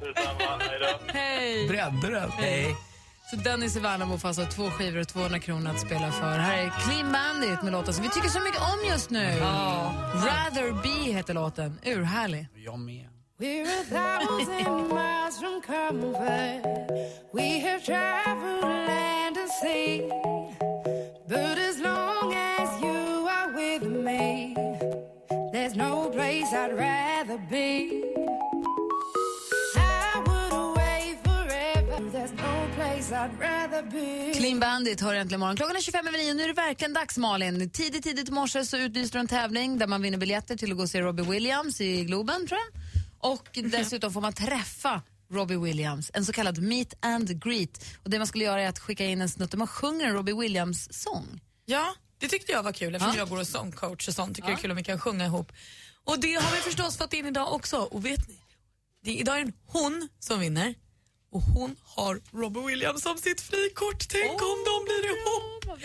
[0.00, 0.58] Detsamma.
[0.58, 0.98] Hej.
[1.08, 1.68] Hej.
[1.68, 2.30] Brände den?
[2.30, 2.76] Hej.
[3.32, 6.38] Så Dennis i Värnamo får alltså två skivor och 200 kronor att spela för.
[6.38, 9.26] Här är Clean Bandit med låten som vi tycker så mycket om just nu.
[10.14, 11.78] Rather Be heter låten.
[11.84, 12.48] Urhärlig.
[12.54, 13.08] Jag med.
[13.38, 16.62] We're a thousand miles from comfort.
[17.32, 20.02] We have traveled land and sea.
[21.28, 24.54] But as long as you are with me,
[25.52, 28.21] there's no place I'd rather be.
[34.34, 35.56] Clean Bandit hör äntligen morgon.
[35.56, 37.70] Klockan är 25 över 9 nu är det verkligen dags Malin.
[37.70, 40.76] Tidigt, tidigt i morse så utlyste du en tävling där man vinner biljetter till att
[40.76, 42.82] gå och se Robbie Williams i Globen tror jag.
[43.30, 45.02] Och dessutom får man träffa
[45.32, 47.84] Robbie Williams, en så kallad meet and greet.
[48.04, 50.12] Och det man skulle göra är att skicka in en snutt där man sjunger en
[50.14, 51.40] Robbie Williams-sång.
[51.64, 53.18] Ja, det tyckte jag var kul eftersom Ja.
[53.18, 54.36] jag går och sångcoach och sånt.
[54.36, 54.54] Tycker Ja.
[54.54, 55.52] det är kul om vi kan sjunga ihop.
[56.04, 57.76] Och det har vi förstås fått in idag också.
[57.76, 58.34] Och vet ni?
[59.04, 60.74] Det är idag är det hon som vinner.
[61.32, 64.08] Och hon har Robbie Williams som sitt frikort.
[64.08, 65.80] Tänk om de blir ihop.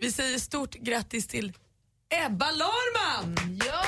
[0.00, 1.52] Vi säger stort grattis till
[2.26, 3.36] Ebba Larman!
[3.66, 3.84] Ja!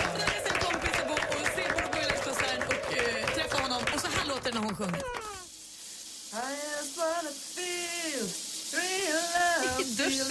[0.00, 3.82] Så där är sin kompis gå och se på Robbie Williams-konserten och eh, träffa honom.
[3.94, 4.96] Och så här låter det när hon sjunger.
[4.96, 8.26] I just wanna feel
[8.72, 10.28] real duschen.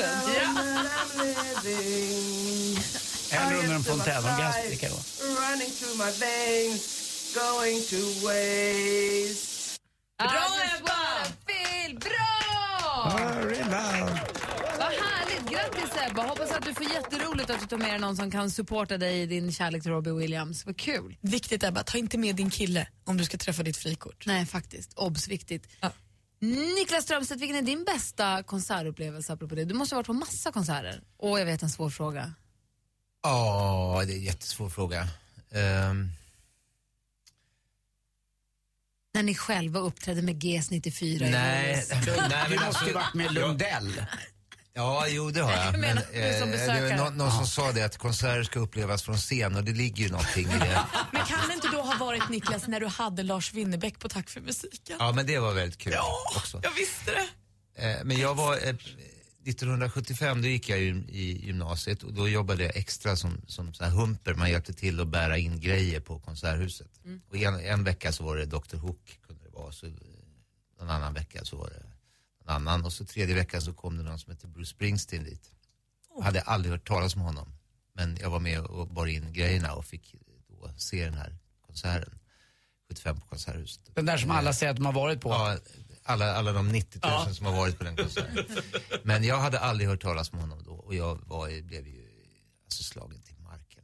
[1.63, 2.77] living.
[3.31, 3.81] Eller under en
[4.37, 4.99] life lika bra.
[5.21, 9.14] Running through my veins, going to waste.
[10.17, 10.27] Bra
[10.77, 11.35] Ebba!
[11.45, 13.11] Phil, bra!
[14.77, 15.51] Vad härligt!
[15.51, 16.21] Grattis Ebba!
[16.21, 19.21] Hoppas att du får jätteroligt att du tar med dig någon som kan supporta dig
[19.21, 20.65] i din kärlek till Robbie Williams.
[20.65, 21.17] Vad kul!
[21.21, 24.25] Viktigt Ebba, ta inte med din kille om du ska träffa ditt frikort.
[24.25, 24.93] Nej, faktiskt.
[24.93, 25.67] Obs, viktigt.
[26.79, 29.65] Niklas Strömstedt, vilken är din bästa konsertupplevelse apropå det?
[29.65, 31.01] Du måste ha varit på massa konserter.
[31.17, 32.33] Åh, jag vet en svår fråga.
[33.23, 35.07] Ja, det är en jättesvår fråga.
[35.51, 36.09] Ehm,
[39.15, 43.13] När ni själva uppträdde med GS 94 i nej, nej, Du men måste ju varit
[43.13, 44.05] med Lundell.
[44.73, 45.65] Ja, jo det har jag.
[45.73, 46.89] Jag menar, men, du som eh, besökare.
[46.89, 50.03] det någon, någon som sa det att konserter ska upplevas från scen och det ligger
[50.03, 50.79] ju någonting i det.
[51.11, 54.29] Men kan det inte då ha varit Niklas när du hade Lars Winnerbäck på Tack
[54.29, 54.95] för musiken?
[54.99, 55.93] Ja, men det var väldigt kul
[56.35, 56.59] också.
[56.63, 57.91] Jag visste det.
[57.91, 58.75] Eh, Men jag var, eh,
[59.47, 63.83] 1975 då gick jag ju i gymnasiet och då jobbade jag extra som, som så
[63.83, 64.33] här humper.
[64.33, 66.99] Man hjälpte till att bära in grejer på Konserthuset.
[67.05, 67.21] Mm.
[67.29, 69.71] Och en, en vecka så var det Dr Hook, kunde det vara.
[69.71, 69.85] Så,
[70.81, 71.83] en annan vecka så var det
[72.43, 72.85] en annan.
[72.85, 75.51] Och så tredje veckan så kom det någon som heter Bruce Springsteen dit.
[76.15, 77.47] Jag hade aldrig hört talas om honom.
[77.93, 80.15] Men jag var med och bar in grejerna och fick
[80.47, 81.37] då se den här
[81.67, 82.19] konserten.
[82.87, 83.95] 75 på Konserthuset.
[83.95, 85.29] Den där som alla säger att de har varit på.
[85.29, 85.57] Ja,
[86.05, 87.33] alla, alla de 90 000 Ja.
[87.33, 88.45] som har varit på den konserten.
[89.03, 92.07] Men jag hade aldrig hört talas om honom då och jag var, blev ju
[92.65, 93.83] alltså slagen till marken.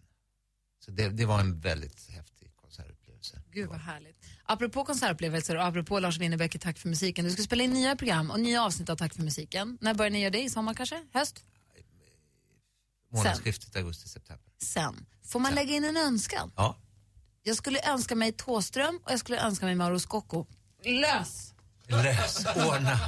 [0.85, 3.41] Så det, det var en väldigt häftig konsertupplevelse.
[3.51, 4.17] Gud vad härligt.
[4.43, 7.25] Apropå konsertupplevelser och apropå Lars Winnerbäck i Tack för musiken.
[7.25, 9.77] Du ska spela in nya program och nya avsnitt av Tack för musiken.
[9.81, 10.41] När börjar ni göra det?
[10.41, 11.03] I sommar kanske?
[11.13, 11.45] Höst?
[13.13, 14.45] Månadsskiftet augusti-september.
[14.61, 15.05] Sen.
[15.23, 16.51] Får man lägga in en önskan?
[16.55, 16.77] Ja.
[17.43, 20.45] Jag skulle önska mig Tåström och jag skulle önska mig Mauro Scocco.
[20.85, 21.50] Lös!
[21.91, 22.99] Lös, ordna.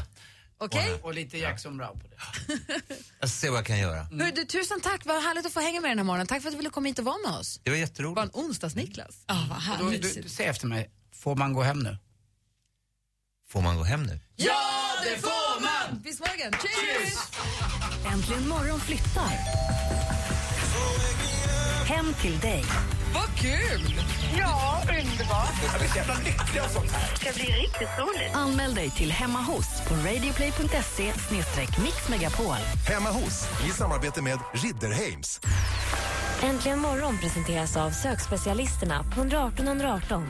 [0.58, 1.00] Okej?
[1.04, 2.16] Och lite Jackson Brown på det.
[3.20, 4.04] Jag ska se vad jag kan göra.
[4.04, 6.28] Hör du, tusen tack, vad härligt att få hänga med den här morgonen.
[6.28, 7.60] Tack för att du ville komma hit och vara med oss.
[7.64, 8.16] Det var jätteroligt.
[8.16, 9.16] Bara en onsdags-Niklas.
[9.28, 10.02] Ja, vad då, härligt.
[10.16, 11.98] du, du, säg efter mig, får man gå hem nu?
[13.50, 14.20] Får man gå hem nu?
[14.36, 14.62] Ja,
[15.04, 16.02] det får man!
[16.02, 16.52] Bis morgon.
[16.52, 17.14] Cheers!
[18.14, 19.30] Äntligen morgon flyttar.
[21.86, 22.66] Hem till dig.
[23.14, 24.04] Vad kul!
[24.40, 25.56] Ja, underbart.
[25.72, 27.12] Jag blir så jävla lycklig av sånt här.
[27.12, 28.36] Det ska bli riktigt roligt.
[28.36, 31.14] Anmäl dig till Hemma hos på radioplay.se
[31.84, 32.56] mixmegapol.
[32.88, 35.40] Hemma hos, i samarbete med Ridderheims.
[36.44, 40.24] Äntligen morgon presenteras av sökspecialisterna på 118 118.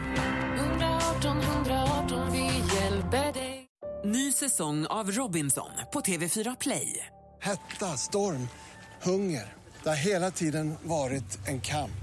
[0.59, 3.67] 118 118, vi hjälper dig.
[4.05, 7.07] Ny säsong av Robinson på TV4 Play.
[7.41, 8.47] Hetta, storm,
[9.01, 9.53] hunger.
[9.83, 12.02] Det har hela tiden varit en kamp.